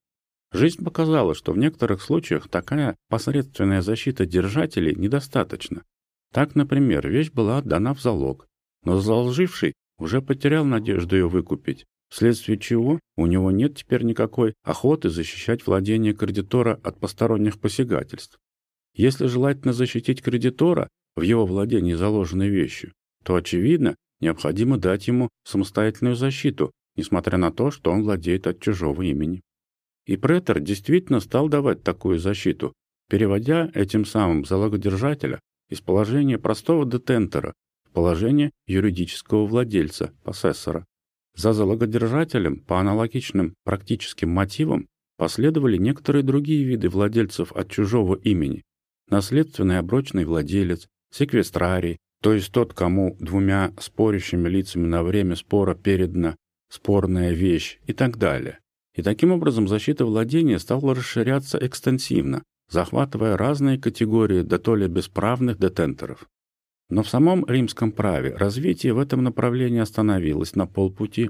Жизнь 0.51 0.83
показала, 0.83 1.33
что 1.33 1.53
в 1.53 1.57
некоторых 1.57 2.01
случаях 2.01 2.49
такая 2.49 2.97
посредственная 3.07 3.81
защита 3.81 4.25
держателей 4.25 4.95
недостаточна. 4.95 5.83
Так, 6.33 6.55
например, 6.55 7.07
вещь 7.07 7.31
была 7.31 7.59
отдана 7.59 7.93
в 7.93 8.01
залог, 8.01 8.47
но 8.83 8.99
заложивший 8.99 9.71
уже 9.97 10.21
потерял 10.21 10.65
надежду 10.65 11.15
ее 11.15 11.29
выкупить, 11.29 11.85
вследствие 12.13 12.59
чего 12.59 12.99
у 13.17 13.25
него 13.25 13.49
нет 13.49 13.75
теперь 13.75 14.03
никакой 14.03 14.53
охоты 14.63 15.09
защищать 15.09 15.65
владение 15.65 16.13
кредитора 16.13 16.79
от 16.83 16.99
посторонних 16.99 17.59
посягательств. 17.59 18.37
Если 18.93 19.25
желательно 19.25 19.73
защитить 19.73 20.21
кредитора 20.21 20.89
в 21.15 21.21
его 21.21 21.47
владении 21.47 21.95
заложенной 21.95 22.49
вещью, 22.49 22.93
то, 23.23 23.33
очевидно, 23.33 23.95
необходимо 24.19 24.77
дать 24.77 25.07
ему 25.07 25.29
самостоятельную 25.43 26.15
защиту, 26.15 26.71
несмотря 26.95 27.39
на 27.39 27.51
то, 27.51 27.71
что 27.71 27.91
он 27.91 28.03
владеет 28.03 28.45
от 28.45 28.59
чужого 28.59 29.01
имени. 29.01 29.41
И 30.05 30.15
претор 30.15 30.59
действительно 30.59 31.19
стал 31.19 31.49
давать 31.49 31.81
такую 31.81 32.19
защиту, 32.19 32.73
переводя 33.09 33.71
этим 33.73 34.05
самым 34.05 34.45
залогодержателя 34.45 35.39
из 35.69 35.81
положения 35.81 36.37
простого 36.37 36.85
детентора 36.85 37.53
в 37.89 37.91
положение 37.91 38.51
юридического 38.67 39.47
владельца, 39.47 40.13
посессора. 40.23 40.85
За 41.35 41.53
залогодержателем 41.53 42.59
по 42.59 42.79
аналогичным 42.79 43.55
практическим 43.63 44.29
мотивам 44.29 44.87
последовали 45.17 45.77
некоторые 45.77 46.23
другие 46.23 46.63
виды 46.63 46.89
владельцев 46.89 47.51
от 47.53 47.69
чужого 47.69 48.15
имени, 48.15 48.63
наследственный 49.09 49.79
оброчный 49.79 50.25
владелец, 50.25 50.87
секвестрарий, 51.11 51.97
то 52.21 52.33
есть 52.33 52.51
тот, 52.51 52.73
кому 52.73 53.17
двумя 53.19 53.73
спорящими 53.79 54.47
лицами 54.47 54.85
на 54.85 55.03
время 55.03 55.35
спора 55.35 55.75
передана 55.75 56.35
спорная 56.69 57.31
вещь 57.31 57.79
и 57.85 57.93
так 57.93 58.17
далее. 58.17 58.59
И 58.95 59.01
таким 59.01 59.31
образом 59.31 59.67
защита 59.67 60.05
владения 60.05 60.59
стала 60.59 60.95
расширяться 60.95 61.57
экстенсивно, 61.59 62.43
захватывая 62.69 63.37
разные 63.37 63.79
категории 63.79 64.41
до 64.41 64.59
то 64.59 64.75
ли 64.75 64.87
бесправных 64.87 65.59
детенторов. 65.59 66.27
Но 66.89 67.03
в 67.03 67.09
самом 67.09 67.45
римском 67.45 67.91
праве 67.91 68.35
развитие 68.35 68.93
в 68.93 68.99
этом 68.99 69.23
направлении 69.23 69.79
остановилось 69.79 70.55
на 70.55 70.67
полпути. 70.67 71.29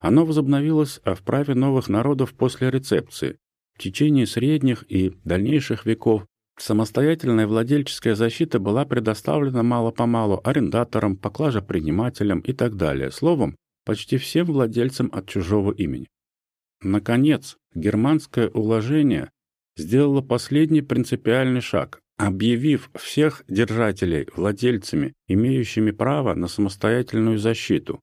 Оно 0.00 0.24
возобновилось 0.24 1.00
в 1.04 1.22
праве 1.22 1.54
новых 1.54 1.88
народов 1.88 2.34
после 2.34 2.70
рецепции. 2.70 3.36
В 3.74 3.78
течение 3.78 4.26
средних 4.26 4.84
и 4.90 5.16
дальнейших 5.24 5.86
веков 5.86 6.26
Самостоятельная 6.58 7.46
владельческая 7.46 8.14
защита 8.14 8.58
была 8.58 8.84
предоставлена 8.84 9.62
мало-помалу 9.62 10.40
арендаторам, 10.44 11.16
поклажепринимателям 11.16 12.40
и 12.40 12.52
так 12.52 12.76
далее, 12.76 13.10
словом, 13.10 13.56
почти 13.84 14.18
всем 14.18 14.46
владельцам 14.46 15.10
от 15.12 15.28
чужого 15.28 15.72
имени. 15.72 16.08
Наконец, 16.82 17.56
германское 17.74 18.48
уложение 18.48 19.30
сделало 19.76 20.20
последний 20.20 20.82
принципиальный 20.82 21.60
шаг, 21.60 22.00
объявив 22.26 22.88
всех 22.94 23.42
держателей 23.48 24.28
владельцами, 24.36 25.14
имеющими 25.26 25.90
право 25.90 26.34
на 26.34 26.46
самостоятельную 26.46 27.38
защиту. 27.38 28.00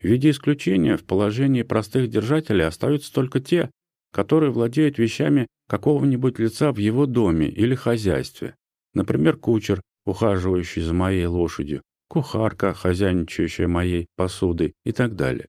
В 0.00 0.04
виде 0.04 0.30
исключения 0.30 0.98
в 0.98 1.04
положении 1.04 1.62
простых 1.62 2.10
держателей 2.10 2.66
остаются 2.66 3.12
только 3.12 3.40
те, 3.40 3.70
которые 4.12 4.52
владеют 4.52 4.98
вещами 4.98 5.46
какого-нибудь 5.66 6.38
лица 6.38 6.72
в 6.72 6.76
его 6.76 7.06
доме 7.06 7.48
или 7.48 7.74
хозяйстве. 7.74 8.54
Например, 8.92 9.38
кучер, 9.38 9.80
ухаживающий 10.04 10.82
за 10.82 10.92
моей 10.92 11.24
лошадью, 11.24 11.80
кухарка, 12.08 12.74
хозяйничающая 12.74 13.66
моей 13.66 14.08
посудой 14.16 14.74
и 14.84 14.92
так 14.92 15.16
далее. 15.16 15.46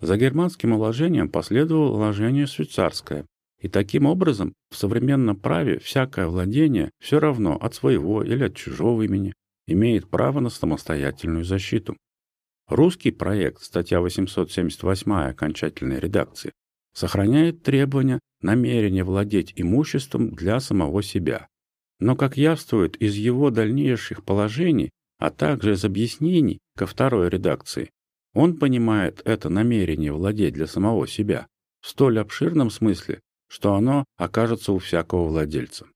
За 0.00 0.18
германским 0.18 0.72
уложением 0.72 1.30
последовало 1.30 1.92
уложение 1.92 2.46
швейцарское, 2.46 3.24
и 3.60 3.68
таким 3.68 4.06
образом 4.06 4.54
в 4.70 4.76
современном 4.76 5.36
праве 5.36 5.78
всякое 5.78 6.26
владение 6.26 6.90
все 7.00 7.18
равно 7.18 7.56
от 7.56 7.74
своего 7.74 8.22
или 8.22 8.44
от 8.44 8.54
чужого 8.54 9.02
имени 9.02 9.34
имеет 9.66 10.08
право 10.08 10.40
на 10.40 10.50
самостоятельную 10.50 11.44
защиту. 11.44 11.96
Русский 12.68 13.12
проект, 13.12 13.62
статья 13.62 14.00
878 14.00 15.12
окончательной 15.12 16.00
редакции, 16.00 16.52
сохраняет 16.92 17.62
требования 17.62 18.20
намерения 18.40 19.04
владеть 19.04 19.52
имуществом 19.56 20.30
для 20.30 20.60
самого 20.60 21.02
себя. 21.02 21.48
Но, 21.98 22.16
как 22.16 22.36
явствует 22.36 22.96
из 22.96 23.14
его 23.14 23.50
дальнейших 23.50 24.24
положений, 24.24 24.90
а 25.18 25.30
также 25.30 25.72
из 25.72 25.84
объяснений 25.84 26.58
ко 26.76 26.86
второй 26.86 27.30
редакции, 27.30 27.90
он 28.34 28.58
понимает 28.58 29.22
это 29.24 29.48
намерение 29.48 30.12
владеть 30.12 30.54
для 30.54 30.66
самого 30.66 31.06
себя 31.06 31.46
в 31.80 31.88
столь 31.88 32.18
обширном 32.18 32.70
смысле, 32.70 33.20
что 33.48 33.74
оно 33.74 34.04
окажется 34.16 34.72
у 34.72 34.78
всякого 34.78 35.28
владельца. 35.28 35.86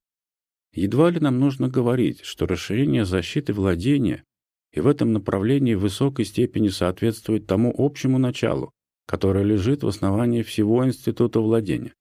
Едва 0.73 1.09
ли 1.09 1.19
нам 1.19 1.39
нужно 1.39 1.67
говорить, 1.67 2.21
что 2.21 2.45
расширение 2.45 3.05
защиты 3.05 3.53
владения 3.53 4.23
и 4.71 4.79
в 4.79 4.87
этом 4.87 5.11
направлении 5.11 5.73
в 5.73 5.81
высокой 5.81 6.25
степени 6.25 6.69
соответствует 6.69 7.45
тому 7.45 7.73
общему 7.77 8.17
началу, 8.17 8.71
которое 9.05 9.43
лежит 9.43 9.83
в 9.83 9.87
основании 9.87 10.43
всего 10.43 10.85
института 10.85 11.41
владения. 11.41 11.93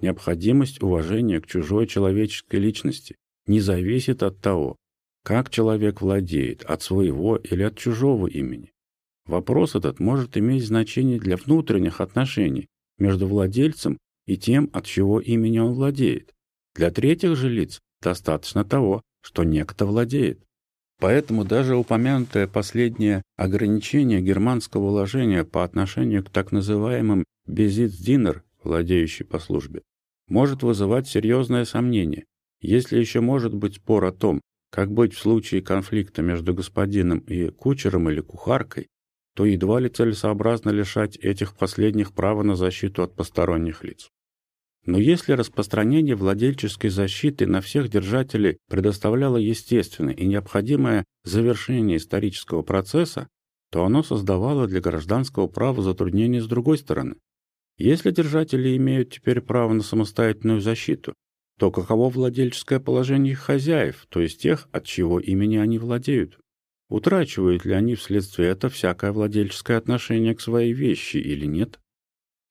Необходимость 0.00 0.82
уважения 0.82 1.40
к 1.40 1.46
чужой 1.46 1.86
человеческой 1.86 2.56
личности 2.56 3.14
не 3.46 3.60
зависит 3.60 4.22
от 4.22 4.40
того, 4.40 4.76
как 5.24 5.50
человек 5.50 6.00
владеет, 6.00 6.64
от 6.64 6.82
своего 6.82 7.36
или 7.36 7.62
от 7.62 7.76
чужого 7.76 8.26
имени. 8.26 8.72
Вопрос 9.26 9.74
этот 9.74 10.00
может 10.00 10.36
иметь 10.36 10.64
значение 10.64 11.18
для 11.18 11.36
внутренних 11.36 12.00
отношений 12.00 12.66
между 12.98 13.26
владельцем 13.26 13.98
и 14.28 14.36
тем, 14.36 14.68
от 14.74 14.84
чего 14.84 15.20
имени 15.20 15.58
он 15.58 15.72
владеет. 15.72 16.34
Для 16.74 16.90
третьих 16.90 17.34
же 17.34 17.48
лиц 17.48 17.80
достаточно 18.02 18.62
того, 18.62 19.00
что 19.22 19.42
некто 19.42 19.86
владеет. 19.86 20.44
Поэтому 21.00 21.44
даже 21.44 21.76
упомянутое 21.76 22.46
последнее 22.46 23.22
ограничение 23.36 24.20
германского 24.20 24.88
уложения 24.88 25.44
по 25.44 25.64
отношению 25.64 26.24
к 26.24 26.30
так 26.30 26.52
называемым 26.52 27.24
безицдинер, 27.46 28.44
владеющий 28.62 29.24
по 29.24 29.38
службе, 29.38 29.80
может 30.28 30.62
вызывать 30.62 31.08
серьезное 31.08 31.64
сомнение, 31.64 32.26
если 32.60 32.98
еще 32.98 33.20
может 33.20 33.54
быть 33.54 33.76
спор 33.76 34.04
о 34.04 34.12
том, 34.12 34.42
как 34.70 34.92
быть 34.92 35.14
в 35.14 35.18
случае 35.18 35.62
конфликта 35.62 36.20
между 36.20 36.52
господином 36.52 37.20
и 37.20 37.48
кучером 37.48 38.10
или 38.10 38.20
кухаркой, 38.20 38.88
то 39.34 39.46
едва 39.46 39.80
ли 39.80 39.88
целесообразно 39.88 40.68
лишать 40.68 41.16
этих 41.16 41.56
последних 41.56 42.12
права 42.12 42.42
на 42.42 42.56
защиту 42.56 43.02
от 43.02 43.14
посторонних 43.14 43.84
лиц. 43.84 44.10
Но 44.88 44.96
если 44.98 45.32
распространение 45.32 46.16
владельческой 46.16 46.88
защиты 46.88 47.46
на 47.46 47.60
всех 47.60 47.90
держателей 47.90 48.56
предоставляло 48.70 49.36
естественное 49.36 50.14
и 50.14 50.26
необходимое 50.26 51.04
завершение 51.24 51.98
исторического 51.98 52.62
процесса, 52.62 53.28
то 53.70 53.84
оно 53.84 54.02
создавало 54.02 54.66
для 54.66 54.80
гражданского 54.80 55.46
права 55.46 55.82
затруднения 55.82 56.40
с 56.40 56.46
другой 56.46 56.78
стороны. 56.78 57.16
Если 57.76 58.10
держатели 58.12 58.78
имеют 58.78 59.12
теперь 59.12 59.42
право 59.42 59.74
на 59.74 59.82
самостоятельную 59.82 60.62
защиту, 60.62 61.12
то 61.58 61.70
каково 61.70 62.08
владельческое 62.08 62.80
положение 62.80 63.32
их 63.32 63.40
хозяев, 63.40 64.06
то 64.08 64.20
есть 64.20 64.40
тех, 64.40 64.70
от 64.72 64.84
чьего 64.86 65.20
имени 65.20 65.58
они 65.58 65.78
владеют? 65.78 66.38
Утрачивают 66.88 67.66
ли 67.66 67.74
они 67.74 67.94
вследствие 67.94 68.48
этого 68.48 68.72
всякое 68.72 69.12
владельческое 69.12 69.76
отношение 69.76 70.34
к 70.34 70.40
своей 70.40 70.72
вещи 70.72 71.18
или 71.18 71.44
нет? 71.44 71.78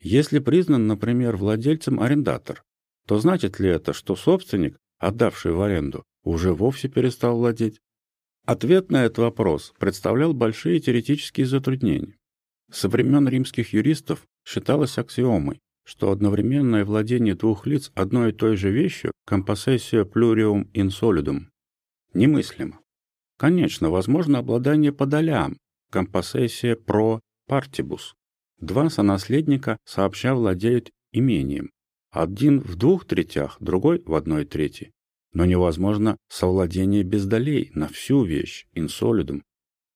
Если 0.01 0.39
признан, 0.39 0.87
например, 0.87 1.37
владельцем 1.37 1.99
арендатор, 1.99 2.63
то 3.07 3.19
значит 3.19 3.59
ли 3.59 3.69
это, 3.69 3.93
что 3.93 4.15
собственник, 4.15 4.77
отдавший 4.99 5.53
в 5.53 5.61
аренду, 5.61 6.03
уже 6.23 6.53
вовсе 6.53 6.87
перестал 6.87 7.37
владеть? 7.37 7.79
Ответ 8.45 8.91
на 8.91 9.05
этот 9.05 9.19
вопрос 9.19 9.73
представлял 9.79 10.33
большие 10.33 10.79
теоретические 10.79 11.45
затруднения. 11.45 12.15
Со 12.71 12.89
времен 12.89 13.27
римских 13.27 13.73
юристов 13.73 14.25
считалось 14.45 14.97
аксиомой, 14.97 15.59
что 15.85 16.11
одновременное 16.11 16.83
владение 16.83 17.33
двух 17.33 17.65
лиц 17.65 17.91
одной 17.95 18.29
и 18.29 18.33
той 18.33 18.57
же 18.57 18.71
вещью 18.71 19.11
компоссессия 19.25 20.03
plurium 20.03 20.69
insolidum 20.73 21.45
немыслимо. 22.13 22.79
Конечно, 23.37 23.89
возможно 23.89 24.39
обладание 24.39 24.91
по 24.91 25.05
долям, 25.05 25.57
компоссессия 25.91 26.75
pro 26.75 27.19
partibus, 27.49 28.13
Два 28.59 28.89
сонаследника 28.89 29.77
сообща 29.85 30.33
владеют 30.33 30.91
имением. 31.11 31.71
Один 32.11 32.59
в 32.59 32.75
двух 32.75 33.05
третях, 33.05 33.57
другой 33.59 34.01
в 34.03 34.15
одной 34.15 34.45
трети. 34.45 34.91
Но 35.33 35.45
невозможно 35.45 36.17
совладение 36.27 37.03
без 37.03 37.27
долей 37.27 37.69
на 37.75 37.87
всю 37.87 38.23
вещь, 38.23 38.65
инсолидум. 38.73 39.43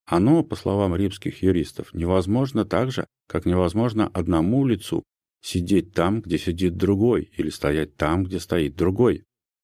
Оно, 0.05 0.43
по 0.43 0.55
словам 0.55 0.95
римских 0.95 1.41
юристов, 1.41 1.91
невозможно 1.93 2.63
так 2.63 2.91
же, 2.91 3.07
как 3.27 3.45
невозможно 3.45 4.07
одному 4.07 4.65
лицу 4.67 5.03
сидеть 5.41 5.93
там, 5.93 6.21
где 6.21 6.37
сидит 6.37 6.77
другой, 6.77 7.31
или 7.35 7.49
стоять 7.49 7.95
там, 7.95 8.25
где 8.25 8.39
стоит 8.39 8.75
другой. 8.75 9.23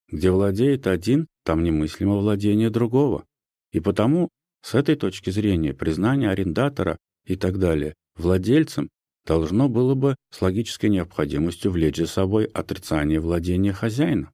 Где 0.10 0.32
владеет 0.32 0.88
один, 0.88 1.28
там 1.44 1.64
немыслимо 1.64 2.16
владение 2.16 2.72
другого. 2.72 3.26
И 3.72 3.80
потому, 3.80 4.30
с 4.64 4.74
этой 4.74 4.96
точки 4.96 5.30
зрения, 5.30 5.76
признание 5.76 6.32
арендатора 6.32 6.98
и 7.26 7.36
так 7.36 7.60
далее 7.60 7.94
владельцем 8.18 8.90
должно 9.26 9.70
было 9.70 9.94
бы 9.94 10.16
с 10.32 10.42
логической 10.42 10.90
необходимостью 10.90 11.72
влечь 11.72 11.98
за 11.98 12.08
собой 12.08 12.46
отрицание 12.46 13.20
владения 13.20 13.74
хозяина. 13.74 14.32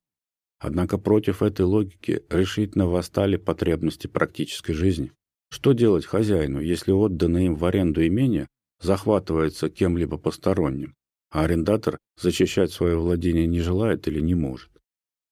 Однако 0.60 0.98
против 0.98 1.42
этой 1.42 1.66
логики 1.66 2.24
решительно 2.30 2.88
восстали 2.88 3.36
потребности 3.36 4.08
практической 4.08 4.74
жизни. 4.74 5.12
Что 5.50 5.74
делать 5.74 6.06
хозяину, 6.06 6.62
если 6.62 6.92
отданное 6.92 7.48
им 7.48 7.56
в 7.56 7.66
аренду 7.66 8.06
имение 8.06 8.48
захватывается 8.80 9.70
кем-либо 9.70 10.18
посторонним, 10.18 10.96
а 11.32 11.44
арендатор 11.44 11.98
защищать 12.20 12.72
свое 12.72 12.98
владение 12.98 13.48
не 13.48 13.60
желает 13.60 14.08
или 14.08 14.22
не 14.22 14.36
может? 14.36 14.70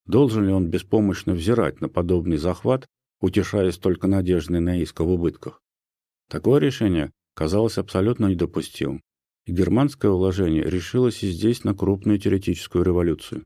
Должен 0.06 0.46
ли 0.46 0.52
он 0.52 0.68
беспомощно 0.68 1.34
взирать 1.34 1.80
на 1.80 1.88
подобный 1.88 2.38
захват, 2.38 2.88
утешаясь 3.22 3.78
только 3.78 4.08
надеждой 4.08 4.60
на 4.60 4.82
иск 4.82 5.00
в 5.00 5.10
убытках? 5.10 5.62
Такое 6.30 6.60
решение 6.60 7.12
казалось 7.36 7.78
абсолютно 7.78 8.28
недопустимым, 8.28 9.02
и 9.46 9.52
германское 9.52 10.12
уложение 10.12 10.64
решилось 10.64 11.24
и 11.24 11.30
здесь 11.32 11.64
на 11.64 11.74
крупную 11.74 12.20
теоретическую 12.20 12.84
революцию. 12.84 13.44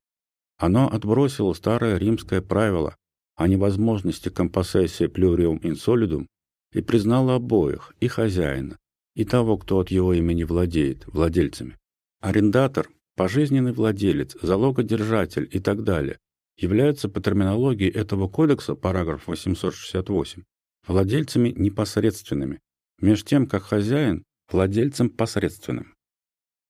Оно 0.58 0.90
отбросило 0.90 1.54
старое 1.54 1.98
римское 1.98 2.42
правило 2.42 2.96
о 3.36 3.48
невозможности 3.48 4.30
компоссессии 4.30 5.08
plurium 5.08 5.60
insolidum 5.62 6.28
и 6.72 6.82
признало 6.82 7.36
обоих, 7.36 7.94
и 8.00 8.08
хозяина, 8.08 8.78
и 9.16 9.26
того, 9.26 9.58
кто 9.58 9.80
от 9.80 9.92
его 9.92 10.14
имени 10.14 10.44
владеет, 10.44 11.06
владельцами. 11.08 11.78
Арендатор, 12.22 12.90
пожизненный 13.16 13.74
владелец, 13.74 14.36
залогодержатель 14.42 15.48
и 15.52 15.60
так 15.60 15.84
далее 15.84 16.20
являются 16.58 17.10
по 17.10 17.22
терминологии 17.22 17.90
этого 17.90 18.30
кодекса, 18.30 18.76
параграф 18.76 19.28
868, 19.28 20.44
владельцами 20.88 21.50
непосредственными, 21.50 22.60
меж 23.06 23.24
тем 23.24 23.46
как 23.46 23.64
хозяин– 23.64 24.24
владельцем 24.52 25.12
посредственным. 25.12 25.94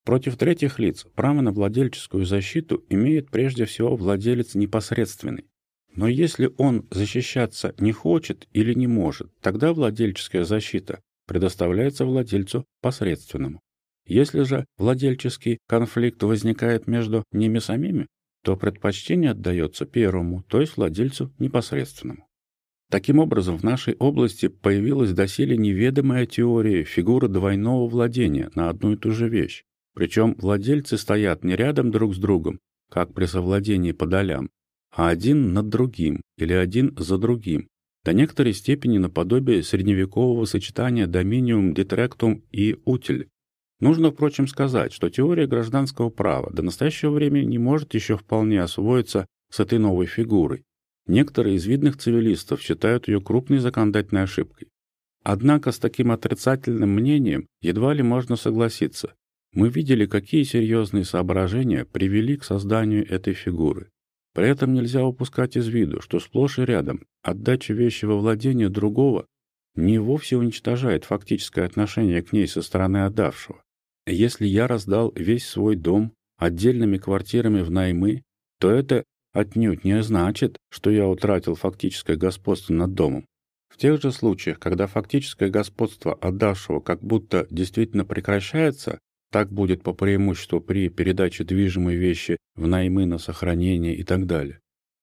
Против 0.04 0.38
третьих 0.38 0.80
лиц 0.80 1.06
право 1.16 1.40
на 1.40 1.52
владельческую 1.52 2.26
защиту 2.26 2.84
имеет 2.90 3.32
прежде 3.32 3.64
всего 3.64 3.96
владелец 3.96 4.54
непосредственный. 4.54 5.46
Но 5.96 6.10
если 6.10 6.54
он 6.58 6.88
защищаться 6.92 7.74
не 7.80 7.94
хочет 7.94 8.48
или 8.52 8.74
не 8.74 8.86
может, 8.86 9.34
тогда 9.40 9.72
владельческая 9.72 10.44
защита 10.44 11.00
предоставляется 11.26 12.06
владельцу 12.06 12.66
посредственному. 12.82 13.62
Если 14.06 14.44
же 14.44 14.66
владельческий 14.78 15.60
конфликт 15.68 16.22
возникает 16.22 16.86
между 16.86 17.24
ними 17.32 17.60
самими, 17.60 18.08
то 18.44 18.58
предпочтение 18.58 19.32
отдается 19.32 19.86
первому, 19.86 20.44
то 20.44 20.60
есть 20.60 20.76
владельцу 20.76 21.34
непосредственному. 21.40 22.25
Таким 22.92 23.20
образом, 23.20 23.58
в 23.58 23.64
нашей 23.64 23.96
области 23.96 24.48
появилась 24.48 25.12
доселе 25.12 25.58
неведомая 25.58 26.26
теория 26.26 26.84
фигуры 26.84 27.28
двойного 27.28 27.88
владения 27.88 28.52
на 28.56 28.70
одну 28.70 28.94
и 28.94 28.98
ту 28.98 29.12
же 29.12 29.28
вещь, 29.28 29.64
Причем 29.96 30.36
владельцы 30.36 30.98
стоят 30.98 31.44
не 31.44 31.56
рядом 31.56 31.90
друг 31.90 32.14
с 32.14 32.18
другом, 32.18 32.60
как 32.92 33.14
при 33.14 33.26
совладении 33.26 33.92
по 33.92 34.06
долям, 34.06 34.50
а 34.96 35.10
один 35.10 35.54
над 35.54 35.70
другим 35.70 36.22
или 36.38 36.54
один 36.54 36.96
за 36.98 37.18
другим, 37.18 37.68
до 38.04 38.14
некоторой 38.14 38.54
степени 38.54 38.98
наподобие 38.98 39.64
средневекового 39.64 40.46
сочетания 40.46 41.08
доминиум, 41.08 41.74
детректум 41.74 42.44
и 42.52 42.78
утиль. 42.86 43.30
Нужно, 43.80 44.12
впрочем, 44.12 44.48
сказать, 44.48 44.94
что 44.94 45.10
теория 45.10 45.48
гражданского 45.48 46.10
права 46.10 46.52
до 46.52 46.62
настоящего 46.62 47.12
времени 47.12 47.46
не 47.46 47.58
может 47.58 47.94
еще 47.94 48.16
вполне 48.16 48.62
освоиться 48.62 49.26
с 49.52 49.60
этой 49.60 49.80
новой 49.80 50.06
фигурой. 50.06 50.64
Некоторые 51.08 51.56
из 51.56 51.66
видных 51.66 51.98
цивилистов 51.98 52.62
считают 52.62 53.08
ее 53.08 53.22
крупной 53.22 53.60
законодательной 53.60 54.24
ошибкой. 54.24 54.70
Однако 55.24 55.72
с 55.72 55.80
таким 55.80 56.12
отрицательным 56.12 56.92
мнением 56.92 57.48
едва 57.62 57.94
ли 57.94 58.04
можно 58.04 58.36
согласиться. 58.36 59.16
Мы 59.54 59.70
видели, 59.70 60.06
какие 60.06 60.44
серьезные 60.44 61.06
соображения 61.06 61.86
привели 61.86 62.38
к 62.38 62.44
созданию 62.44 63.10
этой 63.10 63.34
фигуры. 63.34 63.90
При 64.34 64.50
этом 64.50 64.74
нельзя 64.74 65.06
упускать 65.06 65.56
из 65.56 65.68
виду, 65.68 66.02
что 66.02 66.20
сплошь 66.20 66.60
и 66.60 66.66
рядом 66.66 67.06
отдача 67.24 67.74
вещи 67.74 68.06
во 68.06 68.18
владение 68.18 68.70
другого 68.70 69.28
не 69.76 69.98
вовсе 69.98 70.38
уничтожает 70.38 71.06
фактическое 71.06 71.66
отношение 71.66 72.22
к 72.22 72.34
ней 72.34 72.48
со 72.48 72.62
стороны 72.62 73.06
отдавшего. 73.06 73.64
Если 74.06 74.46
я 74.46 74.68
раздал 74.68 75.12
весь 75.16 75.48
свой 75.48 75.76
дом 75.76 76.14
отдельными 76.38 76.98
квартирами 76.98 77.62
в 77.62 77.72
наймы, 77.72 78.24
то 78.60 78.70
это 78.70 79.06
отнюдь 79.36 79.84
не 79.84 80.02
значит, 80.02 80.58
что 80.70 80.90
я 80.90 81.08
утратил 81.08 81.56
фактическое 81.56 82.16
господство 82.16 82.74
над 82.74 82.94
домом. 82.94 83.26
В 83.70 83.78
тех 83.78 84.02
же 84.02 84.12
случаях, 84.12 84.58
когда 84.60 84.88
фактическое 84.88 85.50
господство 85.50 86.14
отдавшего 86.14 86.80
как 86.80 87.04
будто 87.04 87.46
действительно 87.52 88.06
прекращается, 88.06 89.00
так 89.32 89.52
будет 89.52 89.84
по 89.84 89.94
преимуществу 89.94 90.62
при 90.62 90.88
передаче 90.88 91.44
движимой 91.44 91.96
вещи 91.96 92.38
в 92.56 92.68
наймы 92.68 93.06
на 93.06 93.18
сохранение 93.18 93.94
и 93.94 94.04
так 94.04 94.26
далее. 94.26 94.60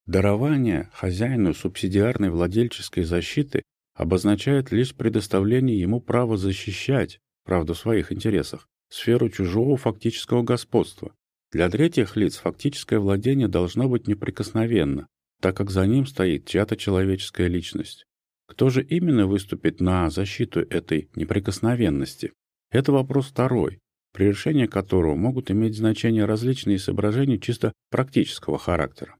Дарование 0.07 0.89
хозяину 0.95 1.53
субсидиарной 1.53 2.31
владельческой 2.31 3.05
защиты 3.05 3.63
обозначает 3.95 4.73
лишь 4.73 4.95
предоставление 4.95 5.79
ему 5.79 6.01
права 6.01 6.39
защищать, 6.39 7.19
правда 7.45 7.75
в 7.75 7.79
своих 7.79 8.11
интересах, 8.11 8.67
сферу 8.89 9.29
чужого 9.29 9.77
фактического 9.77 10.43
господства. 10.43 11.13
Для 11.53 11.69
третьих 11.69 12.17
лиц 12.17 12.37
фактическое 12.37 12.99
владение 12.99 13.47
должно 13.47 13.87
быть 13.87 14.09
неприкосновенно, 14.09 15.07
так 15.41 15.55
как 15.55 15.71
за 15.71 15.87
ним 15.87 16.07
стоит 16.07 16.47
чья-то 16.47 16.79
человеческая 16.79 17.49
личность. 17.49 18.07
Кто 18.49 18.71
же 18.71 18.83
именно 18.83 19.27
выступит 19.27 19.81
на 19.81 20.09
защиту 20.09 20.61
этой 20.61 21.11
неприкосновенности? 21.15 22.33
Это 22.71 22.93
вопрос 22.93 23.27
второй, 23.27 23.81
при 24.15 24.29
решении 24.29 24.65
которого 24.67 25.15
могут 25.15 25.51
иметь 25.51 25.77
значение 25.77 26.25
различные 26.25 26.79
соображения 26.79 27.39
чисто 27.39 27.73
практического 27.91 28.59
характера. 28.59 29.17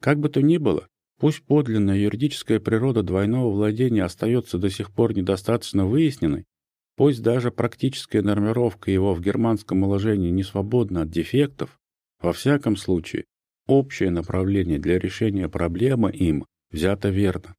Как 0.00 0.18
бы 0.18 0.30
то 0.30 0.40
ни 0.40 0.56
было, 0.56 0.86
пусть 1.20 1.42
подлинная 1.42 1.98
юридическая 1.98 2.58
природа 2.58 3.02
двойного 3.02 3.50
владения 3.50 4.04
остается 4.04 4.56
до 4.56 4.70
сих 4.70 4.92
пор 4.92 5.14
недостаточно 5.14 5.84
выясненной, 5.84 6.46
пусть 6.96 7.22
даже 7.22 7.50
практическая 7.50 8.22
нормировка 8.22 8.90
его 8.90 9.14
в 9.14 9.20
германском 9.20 9.82
уложении 9.82 10.30
не 10.30 10.42
свободна 10.42 11.02
от 11.02 11.10
дефектов, 11.10 11.78
во 12.20 12.32
всяком 12.32 12.76
случае, 12.76 13.24
общее 13.66 14.10
направление 14.10 14.78
для 14.78 14.98
решения 14.98 15.48
проблемы 15.48 16.10
им 16.10 16.46
взято 16.70 17.10
верно. 17.10 17.54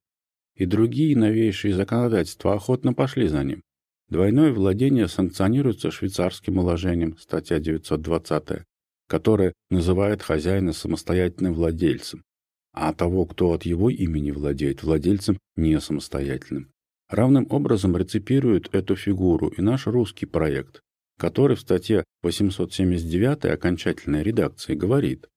И 0.55 0.65
другие 0.65 1.15
новейшие 1.15 1.73
законодательства 1.73 2.53
охотно 2.53 2.93
пошли 2.93 3.27
за 3.27 3.43
ним. 3.43 3.61
Двойное 4.09 4.53
владение 4.53 5.07
санкционируется 5.07 5.91
швейцарским 5.91 6.57
уложением, 6.57 7.17
статья 7.17 7.59
920, 7.59 8.63
которое 9.07 9.53
называет 9.69 10.23
хозяина 10.23 10.73
самостоятельным 10.73 11.53
владельцем, 11.53 12.23
а 12.71 12.93
того, 12.93 13.25
кто 13.25 13.51
от 13.51 13.63
его 13.63 13.89
имени 13.89 14.31
владеет, 14.31 14.81
владельцем 14.81 15.37
не 15.55 15.79
самостоятельным. 15.79 16.71
Равным 17.09 17.47
образом 17.49 17.95
реципирует 17.95 18.73
эту 18.73 18.95
фигуру 18.95 19.47
и 19.49 19.61
наш 19.61 19.87
русский 19.87 20.25
проект, 20.25 20.81
который 21.17 21.55
в 21.55 21.61
статье 21.61 22.03
879 22.23 23.45
окончательной 23.45 24.23
редакции 24.23 24.75
говорит, 24.75 25.27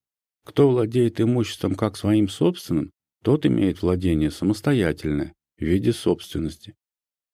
кто 0.45 0.69
владеет 0.69 1.21
имуществом 1.21 1.75
как 1.75 1.97
своим 1.97 2.27
собственным, 2.27 2.91
тот 3.23 3.45
имеет 3.45 3.81
владение 3.81 4.31
самостоятельное 4.31 5.33
в 5.57 5.61
виде 5.61 5.93
собственности, 5.93 6.75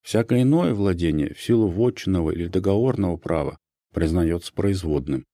Всякое 0.08 0.44
иное 0.44 0.74
владение 0.74 1.34
в 1.34 1.42
силу 1.42 1.68
вотчинного 1.68 2.32
или 2.32 2.48
договорного 2.48 3.18
права 3.18 3.58
признается 3.94 4.54
производным. 4.54 5.26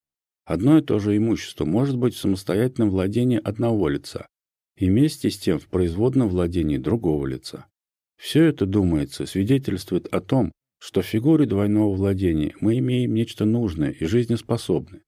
Одно 0.46 0.80
и 0.80 0.82
то 0.82 0.98
же 0.98 1.16
имущество 1.16 1.64
может 1.64 1.96
быть 1.96 2.16
в 2.16 2.20
самостоятельном 2.20 2.90
владении 2.90 3.40
одного 3.40 3.88
лица 3.88 4.26
и 4.76 4.90
вместе 4.90 5.30
с 5.30 5.38
тем 5.38 5.60
в 5.60 5.68
производном 5.68 6.28
владении 6.28 6.78
другого 6.78 7.28
лица. 7.28 7.68
Все 8.18 8.44
это, 8.46 8.66
думается, 8.66 9.26
свидетельствует 9.26 10.08
о 10.08 10.22
том, 10.22 10.52
что 10.80 11.02
в 11.02 11.06
фигуре 11.06 11.46
двойного 11.46 11.96
владения 11.96 12.56
мы 12.60 12.78
имеем 12.80 13.14
нечто 13.14 13.46
нужное 13.46 13.92
и 13.92 14.06
жизнеспособное. 14.06 15.02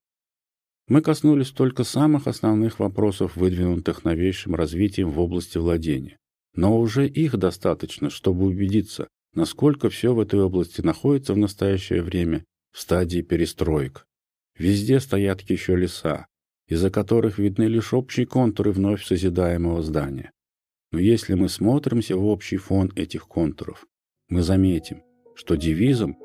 Мы 0.87 1.01
коснулись 1.01 1.49
только 1.49 1.83
самых 1.83 2.27
основных 2.27 2.79
вопросов, 2.79 3.35
выдвинутых 3.35 4.03
новейшим 4.03 4.55
развитием 4.55 5.09
в 5.09 5.19
области 5.19 5.57
владения. 5.57 6.17
Но 6.53 6.79
уже 6.79 7.07
их 7.07 7.37
достаточно, 7.37 8.09
чтобы 8.09 8.45
убедиться, 8.45 9.07
насколько 9.33 9.89
все 9.89 10.13
в 10.13 10.19
этой 10.19 10.39
области 10.41 10.81
находится 10.81 11.33
в 11.33 11.37
настоящее 11.37 12.01
время 12.01 12.45
в 12.71 12.79
стадии 12.79 13.21
перестроек. 13.21 14.05
Везде 14.57 14.99
стоят 14.99 15.41
еще 15.41 15.75
леса, 15.75 16.27
из-за 16.67 16.89
которых 16.89 17.39
видны 17.39 17.63
лишь 17.63 17.93
общие 17.93 18.25
контуры 18.25 18.71
вновь 18.71 19.03
созидаемого 19.03 19.81
здания. 19.81 20.31
Но 20.95 21.01
если 21.01 21.33
мы 21.33 21.49
смотримся 21.49 22.15
в 22.15 22.25
общий 22.25 22.55
фон 22.55 22.89
этих 22.95 23.27
контуров, 23.27 23.85
мы 24.29 24.43
заметим, 24.43 25.03
что 25.35 25.55
девизом 25.55 26.15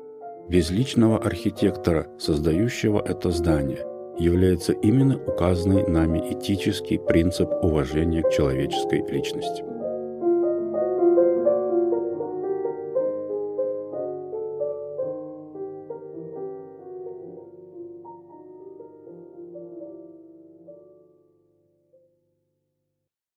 безличного 0.49 1.17
архитектора, 1.17 2.07
создающего 2.17 3.03
это 3.05 3.31
здание, 3.31 3.85
является 4.17 4.71
именно 4.71 5.17
указанный 5.17 5.85
нами 5.85 6.19
этический 6.31 6.99
принцип 6.99 7.49
уважения 7.61 8.23
к 8.23 8.31
человеческой 8.31 9.05
личности. 9.11 9.70